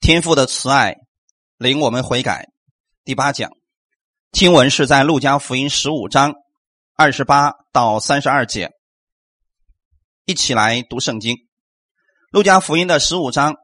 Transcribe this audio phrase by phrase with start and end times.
[0.00, 0.96] 天父的慈爱
[1.58, 2.48] 领我们悔改。
[3.04, 3.50] 第八讲
[4.32, 6.32] 经文是在路加福音十五章
[6.96, 8.70] 二十八到三十二节，
[10.24, 11.36] 一起来读圣经。
[12.30, 13.56] 路加福音的十五章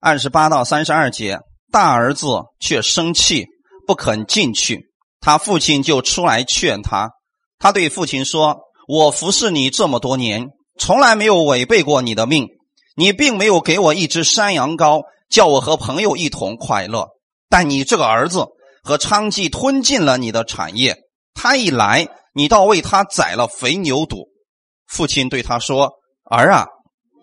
[0.00, 2.26] 二十八到三十二节，大儿子
[2.58, 3.44] 却生气，
[3.86, 4.90] 不肯进去。
[5.20, 7.10] 他父亲就出来劝他。
[7.58, 10.48] 他对父亲说：“我服侍你这么多年，
[10.78, 12.48] 从来没有违背过你的命。
[12.96, 15.02] 你并没有给我一只山羊羔。”
[15.32, 17.08] 叫我和朋友一同快乐，
[17.48, 18.46] 但你这个儿子
[18.84, 20.94] 和娼妓吞尽了你的产业。
[21.32, 24.28] 他一来，你倒为他宰了肥牛犊。
[24.86, 25.90] 父亲对他说
[26.30, 26.66] ：“儿啊，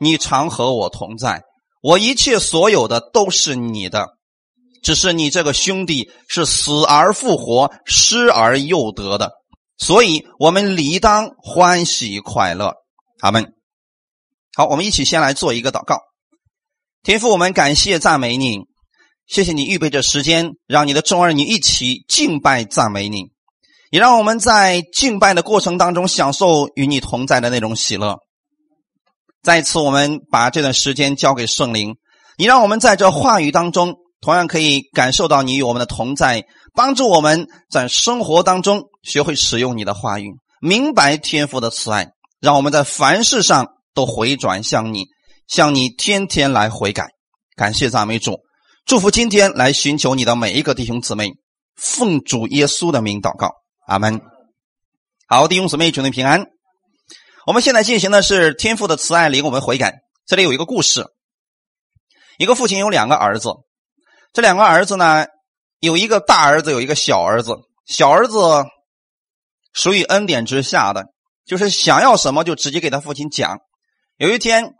[0.01, 1.43] 你常和我同在，
[1.83, 4.07] 我一切所有的都是你的。
[4.81, 9.31] 只是你这个兄弟是死而复活，失而又得的，
[9.77, 12.73] 所以我们理当欢喜快乐。”
[13.21, 13.53] 他们。
[14.55, 15.99] 好，我们一起先来做一个祷告。
[17.09, 18.67] 天父，我们感谢赞美你，
[19.25, 23.31] 谢谢你预备着时间，让你的众儿女一起敬拜赞美你，
[23.89, 28.19] 也让我们在敬拜的过程当中享受与你同在的那种喜乐。
[29.41, 31.95] 再次，我们把这段时间交给圣灵，
[32.37, 40.29] 你让我们在这话语当中，同样可以感受到你与我们的同在，帮助我们在生活当中学会使用你的话语，
[40.61, 45.07] 明白天父的慈爱，让我们在凡事上都回转向你。
[45.49, 47.07] 向你天天来悔改，
[47.55, 48.39] 感谢赞美主，
[48.85, 51.31] 祝福今天来寻求你的每一个弟兄姊妹，
[51.75, 53.49] 奉主耶稣的名祷告，
[53.87, 54.21] 阿门。
[55.27, 56.45] 好，弟兄姊妹，祝你平安。
[57.47, 59.95] 我们现在进行的是天父的慈爱领我们悔改。
[60.27, 61.07] 这里有一个故事，
[62.37, 63.49] 一个父亲有两个儿子，
[64.33, 65.25] 这两个儿子呢，
[65.79, 67.55] 有一个大儿子，有一个小儿子。
[67.87, 68.37] 小儿子
[69.73, 71.07] 属于恩典之下的，
[71.43, 73.57] 就是想要什么就直接给他父亲讲。
[74.17, 74.75] 有一天。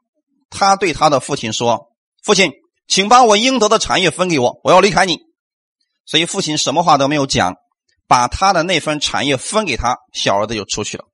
[0.49, 1.89] 他对他的父亲说
[2.23, 2.51] ：“父亲，
[2.87, 5.19] 请把我应得的产业分给我，我要离开你。”
[6.05, 7.55] 所以父亲什么话都没有讲，
[8.07, 9.97] 把他的那份产业分给他。
[10.11, 11.05] 小儿子就出去了。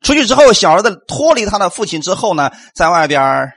[0.00, 3.50] 出去之后，小儿子脱离他的父亲之后呢，在外边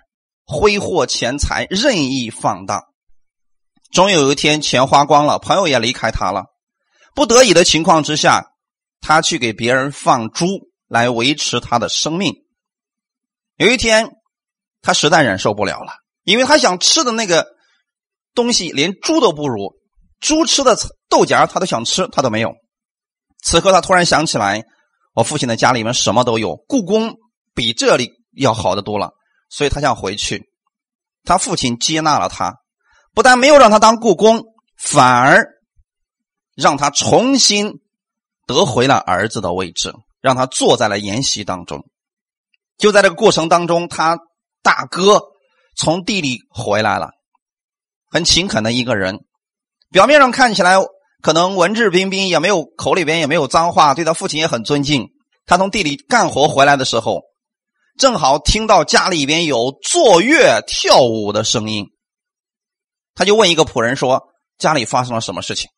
[0.43, 2.83] 挥霍钱财，任意放荡。
[3.91, 6.45] 终有一天，钱花光了，朋友也离开他了。
[7.13, 8.43] 不得已的情况之下，
[9.01, 10.47] 他去给别人放猪
[10.87, 12.33] 来维持他的生命。
[13.57, 14.09] 有一天。
[14.87, 15.91] 他实在忍受不了了，
[16.23, 17.45] 因为他想吃的那个
[18.33, 19.73] 东西连猪都不如，
[20.21, 20.77] 猪吃的
[21.09, 22.53] 豆荚他都想吃，他都没有。
[23.43, 24.63] 此刻他突然想起来，
[25.13, 27.15] 我父亲的家里面什么都有，故宫
[27.53, 29.11] 比这里要好的多了，
[29.49, 30.45] 所以他想回去。
[31.25, 32.53] 他父亲接纳了他，
[33.13, 34.41] 不但没有让他当故宫，
[34.77, 35.45] 反而
[36.55, 37.73] 让他重新
[38.45, 41.83] 得回了儿子的位置，让他坐在了筵席当中。
[42.77, 44.17] 就在这个过程当中，他。
[44.67, 45.23] 大哥
[45.77, 47.11] 从地里回来了，
[48.11, 49.21] 很勤恳的一个人，
[49.91, 50.75] 表面上看起来
[51.21, 55.07] 可能文质彬彬，也没有口里边也没有脏话，对他父亲也很尊敬。
[55.45, 57.21] 他从地里干活回来的时候，
[57.97, 61.85] 正好听到家里边有坐月跳舞的声音，
[63.15, 64.21] 他就问一个仆人说
[64.59, 65.69] ：“家里发生了什么事情？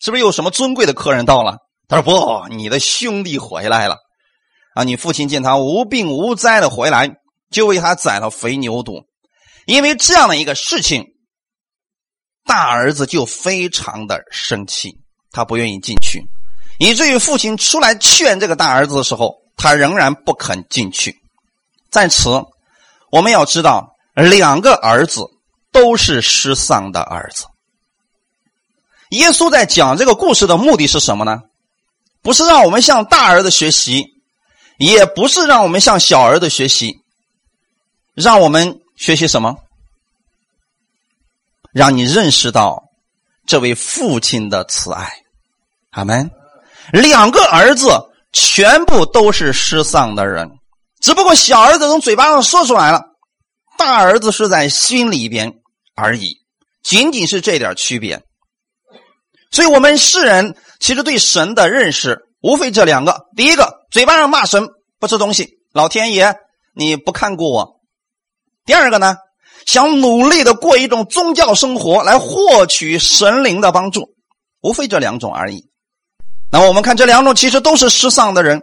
[0.00, 1.56] 是不是有什么尊贵的客人到了？”
[1.88, 2.02] 他说
[2.44, 3.96] ：“不，你的兄弟回来了
[4.74, 4.84] 啊！
[4.84, 7.16] 你父亲见他无病无灾的回来。”
[7.54, 9.04] 就为他宰了肥牛犊，
[9.64, 11.06] 因为这样的一个事情，
[12.44, 14.98] 大儿子就非常的生气，
[15.30, 16.20] 他不愿意进去，
[16.78, 21.16] 以至于父亲出来劝这个大儿子的时候，他仍然不肯进去。
[21.90, 22.42] 在此，
[23.12, 25.22] 我们要知道，两个儿子
[25.70, 27.46] 都是失丧的儿子。
[29.10, 31.38] 耶稣在讲这个故事的目的是什么呢？
[32.20, 34.04] 不是让我们向大儿子学习，
[34.78, 37.03] 也不是让我们向小儿子学习。
[38.14, 39.56] 让我们学习什么？
[41.72, 42.84] 让你认识到
[43.46, 45.10] 这位父亲的慈爱。
[45.90, 46.30] 阿门。
[46.92, 47.88] 两个儿子
[48.32, 50.48] 全部都是失丧的人，
[51.00, 53.02] 只不过小儿子从嘴巴上说出来了，
[53.78, 55.54] 大儿子是在心里边
[55.96, 56.36] 而已，
[56.82, 58.22] 仅仅是这点区别。
[59.50, 64.68] 所以，我们世人其实对神的认识无非这两个：第一个，嘴巴上骂神
[65.00, 66.36] 不吃东西，老天爷
[66.74, 67.80] 你不看过我。
[68.64, 69.16] 第二个呢，
[69.66, 74.14] 想努力的过一种宗教生活来获取神灵的帮助，
[74.62, 75.64] 无非这两种而已。
[76.50, 78.62] 那么我们看这两种其实都是失丧的人。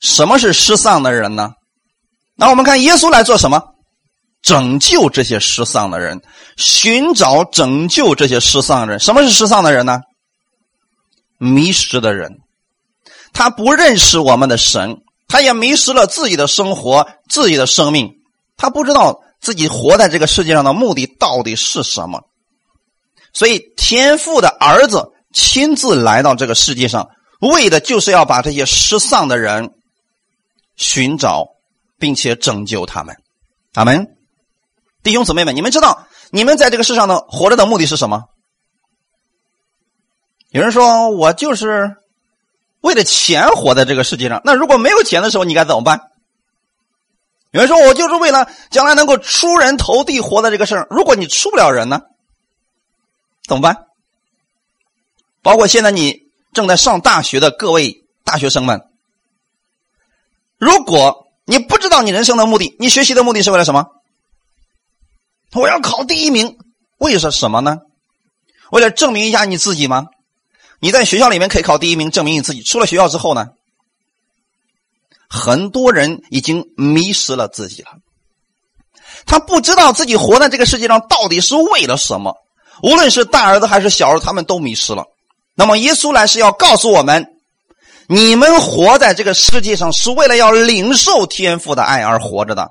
[0.00, 1.52] 什么是失丧的人呢？
[2.34, 3.62] 那我们看耶稣来做什么？
[4.42, 6.20] 拯救这些失丧的人，
[6.56, 9.00] 寻找拯救这些失丧的人。
[9.00, 10.00] 什么是失丧的人呢？
[11.38, 12.38] 迷失的人，
[13.32, 15.02] 他不认识我们的神。
[15.28, 18.15] 他也迷失了自己的生活，自己的生命。
[18.56, 22.22] 他不知道自己活在这个世界上的目的到底是什么。
[23.32, 27.10] 所以，天父的儿子亲自来到这个世界上，
[27.40, 29.74] 为的就是要把这些失丧的人
[30.76, 31.48] 寻找，
[31.98, 33.14] 并且拯救他们。
[33.74, 34.16] 阿门，
[35.02, 38.24] 弟兄姊妹们，你们知道你们在这个世上的活着的目的是什么？
[40.48, 41.96] 有人说我就是
[42.80, 44.40] 为了钱活在这个世界上。
[44.44, 46.00] 那如果没有钱的时候，你该怎么办？
[47.56, 50.86] 有人说我就是为了将来能够出人头地活在这个事。
[50.90, 52.02] 如果你出不了人呢？
[53.48, 53.86] 怎么办？
[55.40, 58.82] 包括现在你正在上大学的各位大学生们，
[60.58, 63.86] 如果你不知道你人生的目的，你学习的目的是为了什么？
[65.54, 66.58] 我要考第一名，
[66.98, 67.78] 为了什么呢？
[68.70, 70.08] 为了证明一下你自己吗？
[70.78, 72.62] 你在学校里面可以考第一名，证明你自己。
[72.62, 73.48] 出了学校之后呢？
[75.28, 77.90] 很多人已经迷失了自己了，
[79.26, 82.34] 他不知道自己活在这个世界上到底是为了什么。
[82.82, 85.04] 无论是大儿子还是小儿子，他们都迷失了。
[85.54, 87.26] 那么，耶稣来是要告诉我们：
[88.08, 92.68] 你们活在这个世界上，是为了要领受天父的爱而活着的。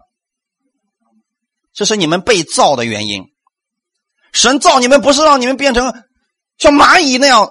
[1.74, 3.24] 这是你们被造的原因。
[4.32, 5.94] 神造你们不是让你们变成
[6.58, 7.50] 像蚂蚁那样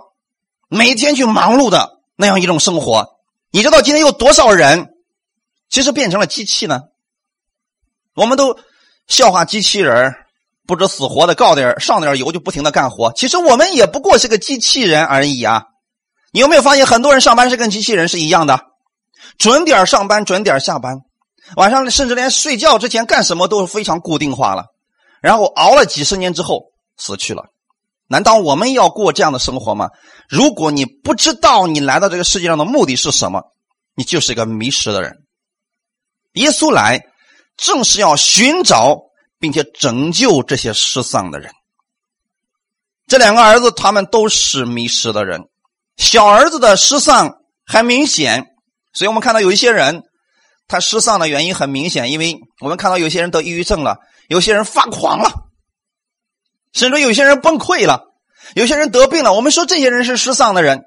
[0.68, 3.06] 每天去忙碌的那样一种生活。
[3.50, 4.93] 你知道今天有多少人
[5.74, 6.82] 其实变成了机器呢？
[8.14, 8.56] 我们都
[9.08, 10.14] 笑话机器人
[10.68, 13.12] 不知死活的，告点上点油就不停的干活。
[13.14, 15.64] 其实我们也不过是个机器人而已啊！
[16.30, 18.60] 你有没有发现，很多人上班是跟机器人是一样的，
[19.36, 21.00] 准点上班，准点下班，
[21.56, 24.66] 晚上甚至连睡觉之前干什么都是非常固定化了。
[25.20, 26.66] 然后熬了几十年之后
[26.96, 27.46] 死去了。
[28.06, 29.90] 难道我们要过这样的生活吗？
[30.28, 33.42] 如果你不知道你来到这个世界上的目的是什么，
[33.96, 35.23] 你就是一个迷失的人。
[36.34, 37.00] 耶稣来
[37.56, 39.00] 正是要寻找。
[39.40, 41.52] 并且拯救这些失丧的人。
[43.06, 45.42] 这两个儿子，他们都是迷失的人。
[45.98, 47.34] 小儿子的失丧
[47.66, 48.46] 还明显，
[48.94, 50.02] 所以我们看到有一些人，
[50.66, 53.98] 他失丧的原因很明显，因为我们看到有些人得抑郁症了，
[54.28, 55.30] 有些人发狂了，
[56.72, 58.14] 甚至有些人崩溃了，
[58.54, 59.34] 有些人得病了。
[59.34, 60.84] 我们说这些人是失丧的人，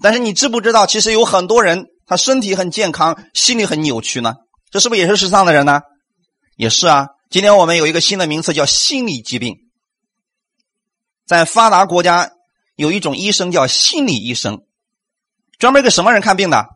[0.00, 4.34] 但是你知不知道，其实有很多人他身体很健康，心理很扭曲呢？
[4.74, 5.82] 这是不是也是失丧的人呢？
[6.56, 7.10] 也是啊。
[7.30, 9.56] 今天我们有一个新的名词叫心理疾病，
[11.24, 12.32] 在发达国家
[12.74, 14.64] 有一种医生叫心理医生，
[15.60, 16.66] 专门给什么人看病的？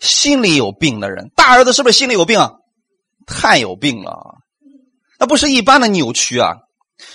[0.00, 1.30] 心里有病的人。
[1.36, 2.50] 大儿子是不是心里有病啊？
[3.28, 4.38] 太有病了，
[5.20, 6.56] 那不是一般的扭曲啊！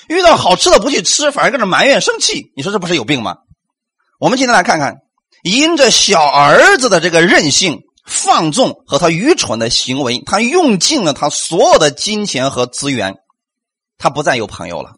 [0.07, 3.35] 遇到好吃的不去吃，反而跟着埋怨生气，你说这不是有病吗？
[4.17, 5.01] 我们今天来看看，
[5.43, 7.81] 因着小儿子的这个任性。
[8.05, 13.15] 放纵和他愚蠢的行为，他用尽了他所有的金钱和资源，
[13.97, 14.93] 他不再有朋友了。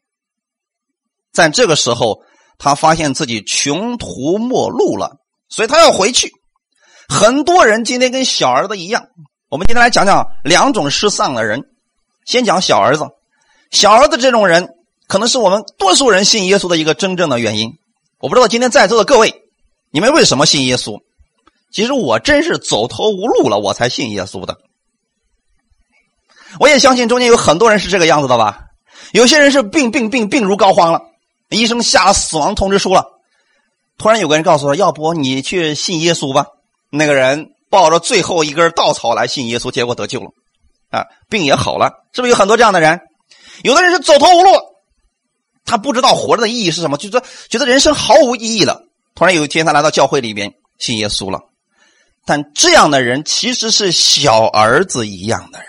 [1.31, 2.19] 在这个时候，
[2.57, 5.17] 他发现自己穷途末路了，
[5.49, 6.31] 所以他要回去。
[7.09, 9.03] 很多人今天跟小儿子一样，
[9.49, 11.61] 我们今天来讲讲两种失丧的人。
[12.25, 13.05] 先讲小儿子，
[13.71, 14.69] 小儿子这种人，
[15.07, 17.69] 可能是我们多数人信耶稣的一个真正的原因。
[18.19, 19.33] 我不知道今天在座的各位，
[19.91, 20.97] 你们为什么信耶稣？
[21.73, 24.59] 其实我真是走投无路了，我才信耶稣的。
[26.59, 28.65] 我也相信中间有很多人是这个样子的吧。
[29.11, 31.01] 有些人是病病病病如膏肓了，
[31.49, 33.05] 医生下了死亡通知书了。
[33.97, 36.45] 突然有个人告诉他：“要不你去信耶稣吧？”
[36.91, 40.27] 那个人抱着最后一根稻草来信耶稣，结果得救了，
[40.91, 41.91] 啊，病也好了。
[42.13, 42.99] 是不是有很多这样的人？
[43.63, 44.51] 有的人是走投无路，
[45.65, 48.83] 他不知道活着的意义是什么，就说觉得人生毫无意义了。
[49.15, 51.39] 突然有一天，他来到教会里边信耶稣了。
[52.25, 55.67] 但这样的人其实是小儿子一样的人。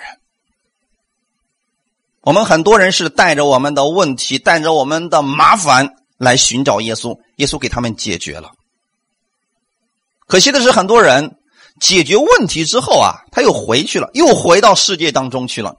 [2.21, 8.53] 我们很多人是带着我们的问题，带着我们的麻烦来寻找耶稣，耶稣给他们解决了。
[10.27, 11.37] 可惜的是，很多人
[11.81, 15.77] 解决问题之后啊，他又回去了，又回到世界当中去了。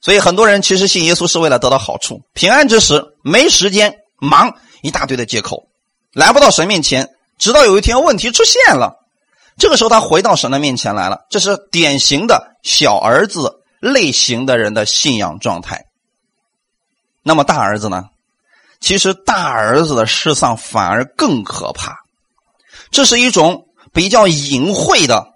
[0.00, 5.68] 所以，很多人其实信耶稣是为了得到好处，平安之时没时间，忙一大堆的借口，
[6.12, 7.08] 来不到神面前，
[7.38, 8.96] 直到有一天问题出现了。
[9.58, 11.26] 这个时候，他回到神的面前来了。
[11.28, 15.84] 这是典型的小儿子类型的人的信仰状态。
[17.24, 18.04] 那么大儿子呢？
[18.80, 21.96] 其实大儿子的失丧反而更可怕。
[22.92, 25.34] 这是一种比较隐晦的，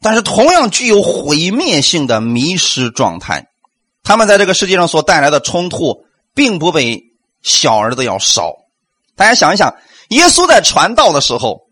[0.00, 3.46] 但是同样具有毁灭性的迷失状态。
[4.02, 7.12] 他们在这个世界上所带来的冲突，并不比
[7.42, 8.52] 小儿子要少。
[9.14, 9.76] 大家想一想，
[10.08, 11.65] 耶稣在传道的时候。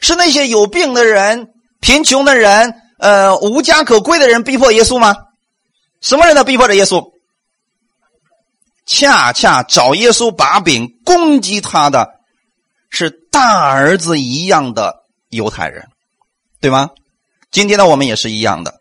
[0.00, 1.48] 是那些有病的人、
[1.80, 5.14] 贫穷的人、呃无家可归的人逼迫耶稣吗？
[6.00, 7.12] 什么人在逼迫着耶稣？
[8.86, 12.08] 恰恰找耶稣把柄攻击他的，
[12.90, 14.94] 是大儿子一样的
[15.28, 15.86] 犹太人，
[16.60, 16.90] 对吗？
[17.50, 18.74] 今天的我们也是一样的。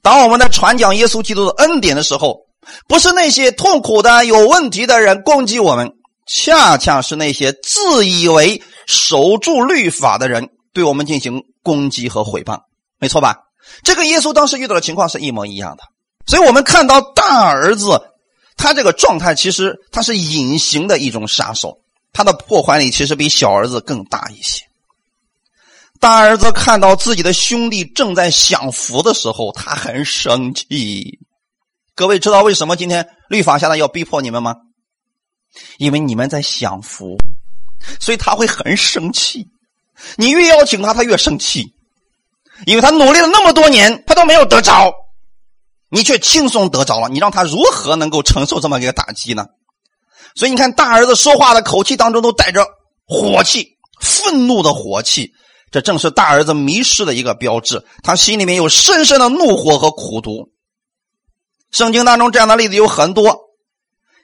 [0.00, 2.38] 当我们在传讲耶稣基督的恩典的时候，
[2.86, 5.92] 不是那些痛苦的、有问题的人攻击我们，
[6.26, 12.62] 恰恰是那些自以为守住律法的人对我们进行攻击和毁谤，
[12.98, 13.36] 没错吧？
[13.84, 15.84] 这跟耶稣当时遇到的情况是一模一样的。
[16.26, 18.00] 所以我们看到大儿子。
[18.60, 21.78] 他这个状态其实他是隐形的一种杀手，
[22.12, 24.64] 他的破坏力其实比小儿子更大一些。
[26.00, 31.20] 大儿子看到自己的兄弟正在享福的时候，他很生气。
[31.94, 34.56] 各位知道为什么今天律法下来要逼迫你们吗？
[35.76, 37.16] 因为你们在享福，
[38.00, 39.46] 所以他会很生气。
[40.16, 41.74] 你越邀请他，他越生气，
[42.66, 44.92] 因为他努力了那么多年，他都没有得着。
[45.90, 49.46] 你却轻松得着了，你让他如何能够承受这么一个打击呢？
[50.34, 52.66] 所以你看，大儿子说话的口气当中都带着
[53.06, 55.32] 火气、愤怒的火气，
[55.70, 57.82] 这正是大儿子迷失的一个标志。
[58.02, 60.50] 他心里面有深深的怒火和苦毒。
[61.70, 63.40] 圣经当中这样的例子有很多。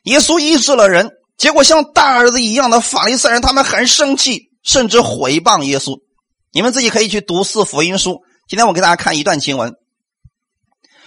[0.04, 5.98] 耶稣医治了人，结果像大儿子一样的法利赛人，他们很生气，甚至毁谤耶稣。
[6.52, 8.20] 你们自己可以去读四福音书。
[8.48, 9.74] 今天我给大家看一段经文。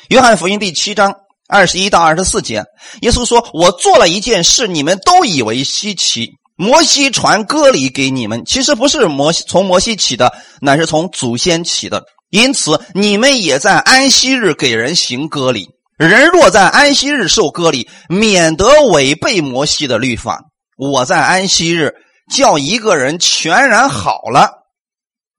[0.10, 1.14] 约翰福音第七章
[1.48, 2.66] 二十一到二十四节，
[3.02, 6.32] 耶稣说：“我做了一件事，你们都以为稀奇。
[6.58, 12.04] 摩西传割礼给你们，其实不是摩西从摩西起的，乃是从祖先起的。
[12.32, 15.70] 因此，你们也在安息日给人行割礼。
[15.98, 20.44] 人若在安息日受割礼，免得违背摩西的律法。
[20.78, 21.96] 我在安息日
[22.32, 24.68] 叫一个人全然好了，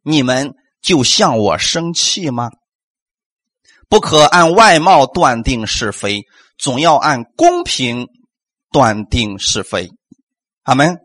[0.02, 2.50] 你们就向我生气吗？”
[3.88, 6.24] 不可按外貌断定是非，
[6.58, 8.06] 总要按公平
[8.70, 9.88] 断定是非。
[10.64, 10.98] 阿门。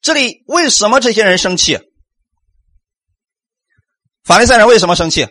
[0.00, 1.80] 这里为什么这些人生气？
[4.22, 5.26] 法利赛人为什么生气？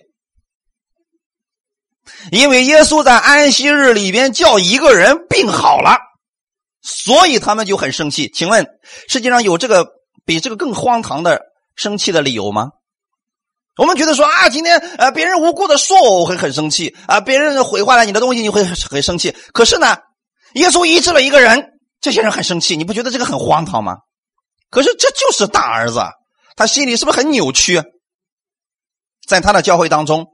[2.31, 5.97] 因为耶稣在安息日里边叫一个人病好了，
[6.81, 8.31] 所以他们就很生气。
[8.33, 8.65] 请问
[9.09, 9.85] 世界上有这个
[10.25, 11.41] 比这个更荒唐的
[11.75, 12.69] 生气的理由吗？
[13.75, 19.35] 我们觉得说啊，今天呃，别人无辜的说我，我会很生气啊；别人毁坏了你的东西，你会很生气。
[19.51, 19.97] 可是呢，
[20.53, 23.97] 耶稣医治了一个人，这些人很生气，你不觉得这个很荒唐吗？
[24.69, 26.01] 可是这就是大儿子，
[26.55, 27.83] 他心里是不是很扭曲？
[29.27, 30.27] 在他的教会当中，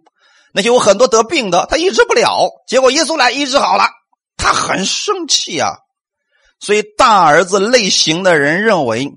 [0.58, 3.86] 那些有很多得病的，他医治不了，结果耶稣来医治好了，
[4.36, 5.70] 他很生气啊。
[6.60, 9.12] 所以大儿子类型的人认为。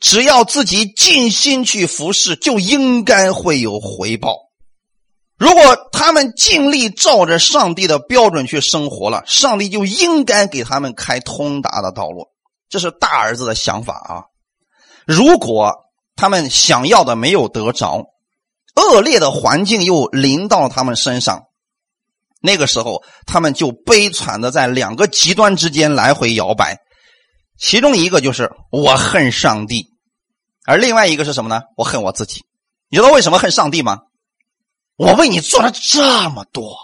[0.00, 4.36] 只要自己尽心去服侍，就应该会有回报。
[5.38, 12.26] 如果他们尽力照着上帝的标准去生活了，上帝就应该给他们开通达的道路。
[12.68, 14.24] 这是大儿子的想法啊。
[15.06, 15.72] 如果
[16.16, 18.04] 他们想要的没有得着，
[18.74, 21.44] 恶劣的环境又临到他们身上，
[22.40, 26.78] 那个时候他们就悲惨的在两个极端之间来回摇摆。
[27.58, 29.88] 其中一个就是我恨上帝。
[30.64, 31.62] 而另外一个是什么呢？
[31.76, 32.44] 我恨我自己。
[32.88, 34.00] 你知道为什么恨上帝吗？
[34.96, 36.76] 我为你做了这么多，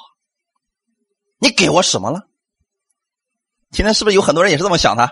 [1.38, 2.22] 你给我什么了？
[3.70, 5.10] 今天是不是有很多人也是这么想的？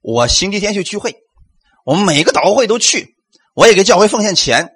[0.00, 1.16] 我星期天去聚会，
[1.84, 3.16] 我们每个祷会都去，
[3.54, 4.70] 我也给教会奉献钱，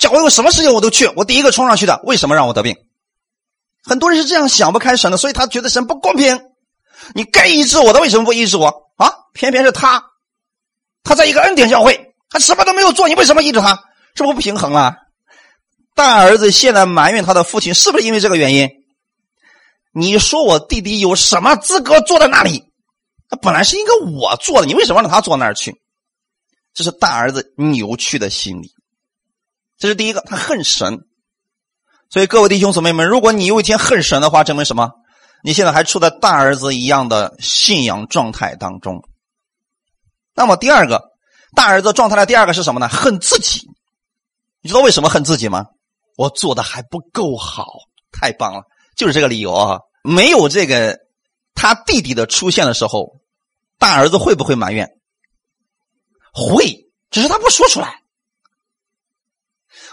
[0.00, 2.00] 教会有什么事情我都去，我第一个冲上去的。
[2.04, 2.74] 为什么让我得病？
[3.84, 6.40] 很多人是这样想不开神的，所以他觉得神不公平。
[7.14, 8.66] 你该医治我的，为什么不医治我
[8.96, 9.12] 啊？
[9.34, 10.02] 偏偏是他，
[11.04, 12.14] 他在一个恩典教会。
[12.30, 13.74] 他什么都没有做，你为什么医治他？
[14.14, 14.96] 是不是不平衡了？
[15.94, 18.70] 大儿子现在埋怨他的父亲，是不是因为这个原因？
[19.92, 22.64] 你说我弟弟有什么资格坐在那里？
[23.28, 25.74] 他本来是应该我坐的，你为什么让他坐那儿去？
[26.72, 28.72] 这是大儿子扭曲的心理。
[29.80, 31.00] 这是第一个，他恨神。
[32.08, 34.92] 所以各位弟兄姊妹们，如果你有一天恨神的话，证明什么？
[35.42, 39.02] 你现在还处在大儿子一样的信仰状态当中。
[40.36, 41.10] 那么第二个。
[41.52, 42.88] 大儿子状态的第二个是什么呢？
[42.88, 43.66] 恨自己。
[44.62, 45.66] 你知道为什么恨自己吗？
[46.16, 47.66] 我做的还不够好，
[48.12, 48.62] 太棒了，
[48.96, 49.80] 就是这个理由啊！
[50.04, 50.96] 没有这个
[51.56, 53.16] 他弟弟的出现的时候，
[53.80, 54.88] 大儿子会不会埋怨？
[56.32, 57.99] 会，只是他不说出来。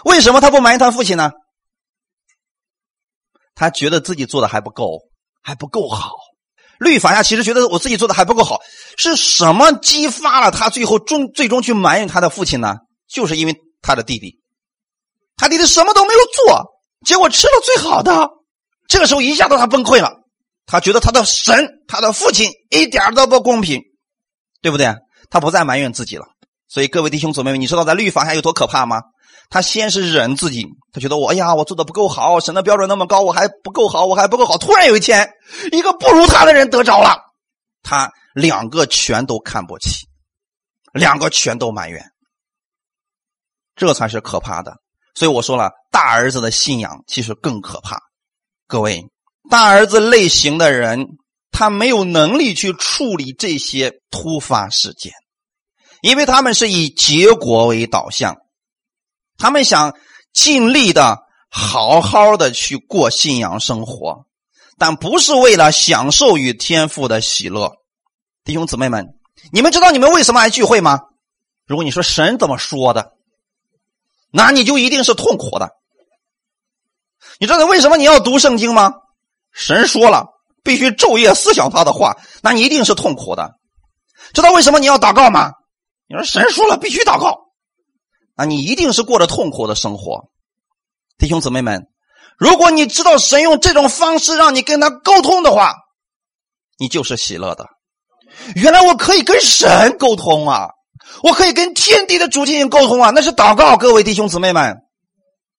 [0.04, 1.32] 为什么他不埋怨他父亲呢？
[3.54, 5.00] 他觉得自己做的还不够，
[5.42, 6.12] 还不够好。
[6.78, 8.60] 律法下其实觉得我自己做的还不够好，
[8.96, 12.76] 是什么激发了他最后终最终去埋怨他的父亲呢？
[13.08, 14.40] 就是因为他的弟弟，
[15.36, 16.66] 他弟弟什么都没有做，
[17.04, 18.28] 结果吃了最好的，
[18.86, 20.12] 这个时候一下子他崩溃了，
[20.66, 23.80] 他觉得他的神、他的父亲一点都不公平，
[24.62, 24.94] 对不对？
[25.30, 26.26] 他不再埋怨自己了。
[26.68, 29.02] 所以各位弟兄姊妹们，你知道在律法下有多可怕吗？
[29.50, 34.58] 他先是忍自己，他觉得我哎呀，我做的不够好，神的标准那么高，我还不够好，我还不够好。
[34.58, 35.30] 突然有一天，
[35.72, 37.16] 一个不如他的人得着了，
[37.82, 40.06] 他两个全都看不起，
[40.92, 42.04] 两个全都埋怨，
[43.74, 44.76] 这才是可怕的。
[45.14, 47.98] 所以我说了，大儿子的信仰其实更可怕。
[48.66, 49.02] 各位，
[49.48, 51.06] 大儿子类型的人，
[51.50, 55.14] 他没有能力去处理这些突发事件，
[56.02, 58.36] 因为他们是以结果为导向。
[59.38, 59.96] 他们想
[60.32, 64.26] 尽力的好好的去过信仰生活，
[64.76, 67.72] 但不是为了享受与天赋的喜乐。
[68.44, 69.14] 弟兄姊妹们，
[69.52, 71.00] 你们知道你们为什么来聚会吗？
[71.66, 73.12] 如果你说神怎么说的，
[74.30, 75.70] 那你就一定是痛苦的。
[77.38, 78.92] 你知道为什么你要读圣经吗？
[79.52, 80.26] 神说了，
[80.62, 83.54] 必须昼夜思想他的话，那你一定是痛苦的。
[84.34, 85.52] 知道为什么你要祷告吗？
[86.08, 87.47] 你说神说了，必须祷告。
[88.38, 90.30] 啊，你一定是过着痛苦的生活，
[91.18, 91.88] 弟兄姊妹们，
[92.38, 95.74] 如果你知道神用这种方式让你跟他沟通的话，
[96.78, 97.66] 你就是喜乐的。
[98.54, 100.68] 原来我可以跟神沟通啊，
[101.24, 103.76] 我可以跟天地的主进行沟通啊，那是祷告。
[103.76, 104.76] 各位弟兄姊妹们，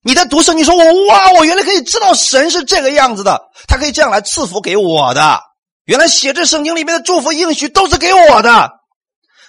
[0.01, 5.41] 你在读圣经，说我哇，我原来可以知道神是这个样子的，他可以这样来赐福给我的。
[5.83, 8.69] 原来写这圣经里面的祝福应许都是给我的，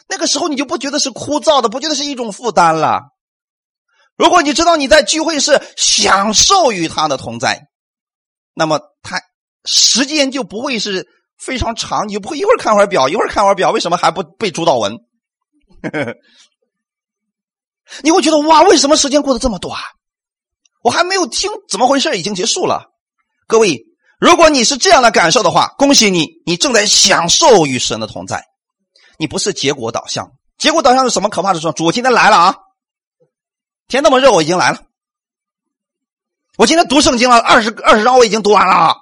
[0.08, 3.02] 那个时候你就不觉得是枯燥的，不觉得是一种负担了。
[4.20, 7.68] 如果你知道你在聚会是享受与他的同在，
[8.52, 9.18] 那么他
[9.64, 11.08] 时间就不会是
[11.38, 14.98] 非常长，你就不会一会儿看会儿表，一会儿看会儿表，为什么还不背主导文？
[18.04, 19.80] 你会觉得哇，为什么时间过得这么短？
[20.82, 22.90] 我还没有听怎么回事，已经结束了。
[23.48, 23.86] 各位，
[24.20, 28.44] 如果你是这样的感受的话，恭喜你，你正在享受与神的同在，
[29.18, 30.30] 你不是结果导向。
[30.58, 31.60] 结果导向是什么可怕的？
[31.60, 32.54] 说主今天来了啊！
[33.90, 34.82] 天那么热，我已经来了。
[36.56, 38.94] 我今天读圣经了，二十二十章我已经读完了。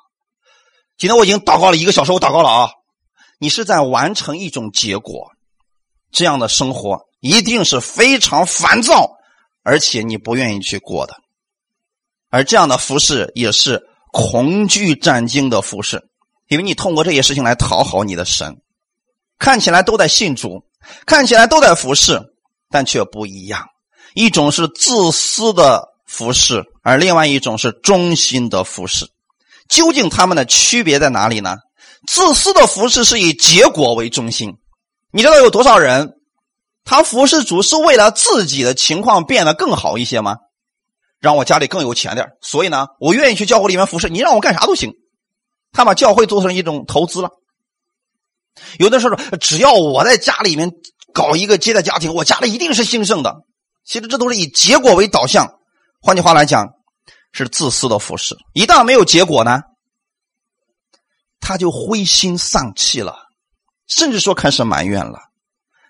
[0.96, 2.70] 今天我已经祷告了一个小时，我祷告了啊。
[3.38, 5.30] 你是在完成一种结果，
[6.10, 9.10] 这样的生活一定是非常烦躁，
[9.62, 11.14] 而且你不愿意去过的。
[12.30, 16.08] 而这样的服饰也是恐惧战惊的服饰，
[16.48, 18.56] 因为你通过这些事情来讨好你的神，
[19.38, 20.64] 看起来都在信主，
[21.06, 22.20] 看起来都在服侍，
[22.70, 23.68] 但却不一样。
[24.18, 29.08] 一种是自私的服饰，而另外一种是忠心的服饰。
[29.68, 31.58] 究竟他们的区别在哪里呢？
[32.04, 34.56] 自私的服饰是以结果为中心。
[35.12, 36.14] 你知道有多少人，
[36.84, 40.38] 他服侍主是为了自己的情况变得更好一些吗？
[41.20, 44.08] 让我家里更有钱点所以呢，我愿意去教会里面服侍。
[44.08, 44.94] 你让我干啥都行。
[45.70, 47.30] 他把教会做成一种投资了。
[48.80, 50.72] 有的时候，只要我在家里面
[51.14, 53.44] 搞一个接待家庭，我家里一定是兴盛的。
[53.88, 55.50] 其实这都是以结果为导向，
[56.02, 56.74] 换句话来讲，
[57.32, 58.36] 是自私的服饰。
[58.52, 59.62] 一旦没有结果呢，
[61.40, 63.16] 他就灰心丧气了，
[63.86, 65.18] 甚至说开始埋怨了。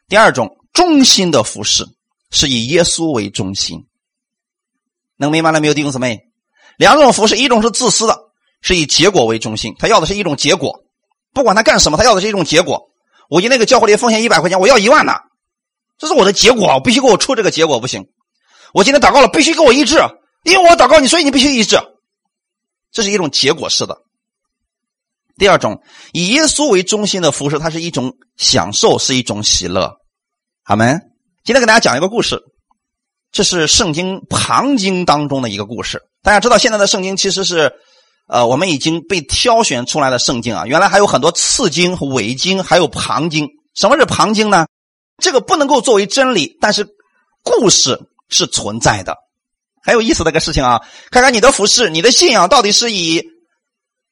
[0.07, 1.85] 第二种忠心的服饰
[2.31, 3.89] 是以耶稣为中心，
[5.17, 6.21] 能明白了没有，弟兄姊妹？
[6.77, 8.17] 两种服饰，一种是自私的，
[8.63, 10.85] 是以结果为中心，他要的是一种结果，
[11.35, 12.93] 不管他干什么，他要的是一种结果。
[13.29, 15.15] 我给那个教会里奉献一百块钱，我要一万呢。
[15.99, 18.05] 这是我的结果，必须给我出这个结果，不行。
[18.73, 19.97] 我今天祷告了，必须给我医治，
[20.45, 21.77] 因为我祷告你，所以你必须医治。
[22.93, 23.99] 这是一种结果式的。
[25.37, 25.83] 第二种
[26.13, 29.93] 以耶稣为中心的服饰，它是一种享受，是一种喜乐。
[30.65, 31.01] 好门。
[31.45, 32.41] 今天给大家讲一个故事，
[33.33, 36.03] 这是圣经旁经当中的一个故事。
[36.23, 37.73] 大家知道，现在的圣经其实是，
[38.29, 40.67] 呃，我们已经被挑选出来的圣经啊。
[40.67, 43.49] 原来还有很多次经、伪经，还有旁经。
[43.75, 44.67] 什么是旁经呢？
[45.19, 46.89] 这个不能够作为真理，但是
[47.43, 49.17] 故事是存在的，
[49.83, 50.81] 很有意思的一个事情啊！
[51.11, 53.23] 看看你的服饰，你的信仰到底是以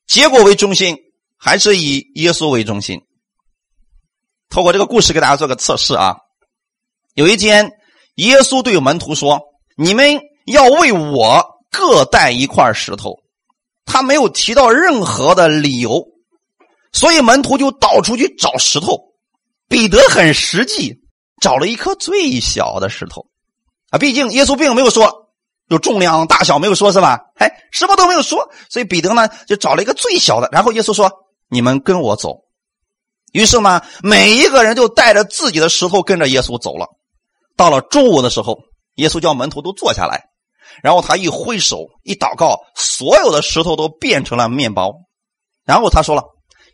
[0.07, 0.97] 结果为中心，
[1.37, 3.01] 还是以耶稣为中心？
[4.49, 6.17] 透过这个故事给大家做个测试啊！
[7.15, 7.73] 有一天，
[8.17, 9.41] 耶稣对门徒说
[9.77, 13.17] ：“你们要为我各带一块石头。”
[13.87, 16.05] 他没有提到任何的理由，
[16.93, 19.15] 所以门徒就到处去找石头。
[19.69, 20.95] 彼得很实际，
[21.41, 23.27] 找了一颗最小的石头，
[23.91, 25.31] 啊，毕竟耶稣并没有说
[25.69, 27.21] 有重量大小，没有说是吧？
[27.37, 30.49] 哎，什么都没有说，所以彼得呢就找了一个最小的。
[30.53, 31.11] 然后耶稣说
[31.51, 32.43] ：“你们跟我走。”
[33.33, 36.87] 于是呢，每一个人就带着自己的石头跟着耶稣走了。
[37.57, 38.57] 到了中午的时候，
[38.95, 40.23] 耶稣叫门徒都坐下来，
[40.83, 44.93] 然后他一挥手，一祷告，所有的石头都变成了面包。
[45.65, 46.23] 然后他说了：“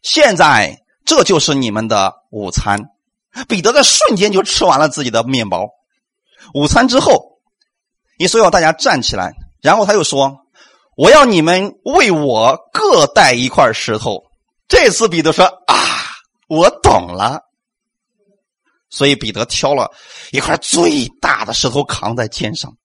[0.04, 2.80] 现在这就是你们的午餐。”
[3.48, 5.66] 彼得在瞬间就吃完了自己的面包。
[6.52, 7.38] 午餐之后，
[8.18, 10.36] 耶稣要大家站起来，然后他又说
[10.98, 14.22] ：“我要你们为我各带一块石头。”
[14.68, 15.76] 这次彼得说：“啊，
[16.48, 17.40] 我懂了。”
[18.90, 19.90] 所以彼得挑了
[20.30, 22.76] 一块最大的石头扛在肩上，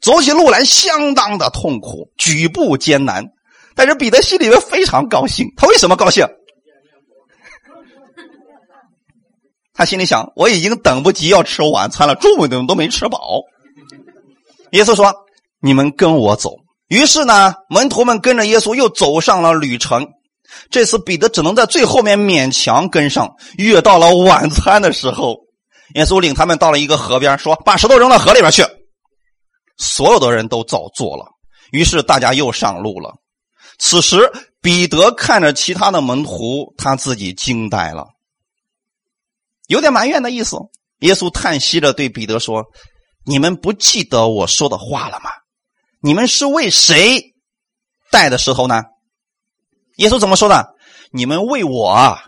[0.00, 3.24] 走起路来相当的痛苦，举步艰难。
[3.74, 5.48] 但是彼得心里面非常高兴。
[5.56, 6.24] 他为什么高兴？
[9.84, 13.42] 心里想：我已经等不及要吃晚餐了，中午都都没吃饱。
[14.72, 15.14] 耶稣说
[15.60, 16.50] ：“你们跟我走。”
[16.88, 20.06] 于是呢，门徒们跟着耶稣又走上了旅程。
[20.70, 23.34] 这次彼得只能在最后面勉强跟上。
[23.56, 25.36] 越到了晚餐的时候，
[25.94, 28.62] 耶稣领他们到了一个河边，说：“把石头扔到河里边去。”
[29.78, 31.26] 所有的人都照做了。
[31.72, 33.12] 于是大家又上路了。
[33.78, 38.06] 此时，彼得看着其他的门徒，他自己惊呆了，
[39.66, 40.56] 有点埋怨的意思。
[41.00, 42.64] 耶稣叹息着对彼得说
[43.26, 45.30] ：“你们不记得我说的话了吗？
[46.00, 47.34] 你们是为谁
[48.10, 48.82] 带的石头呢？”
[49.96, 50.74] 耶稣怎么说的？
[51.12, 52.18] 你们为我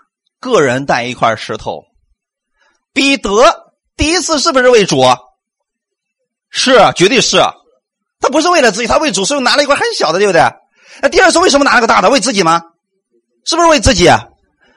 [0.41, 1.83] 个人带一块石头。
[2.93, 3.31] 彼得
[3.97, 5.03] 第一次是不是为主？
[6.51, 7.39] 是，绝对是。
[8.21, 10.41] 他不是为了自己，他为主，所以拿了一块很小的，对不对？
[11.03, 12.09] 那第二次为什么拿了个大的？
[12.09, 12.63] 为自己吗？
[13.45, 14.09] 是不是为自己？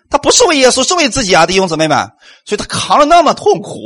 [0.09, 2.09] 他不是为耶稣，是为自己啊，弟兄姊妹们。
[2.45, 3.77] 所以他扛了那么痛苦。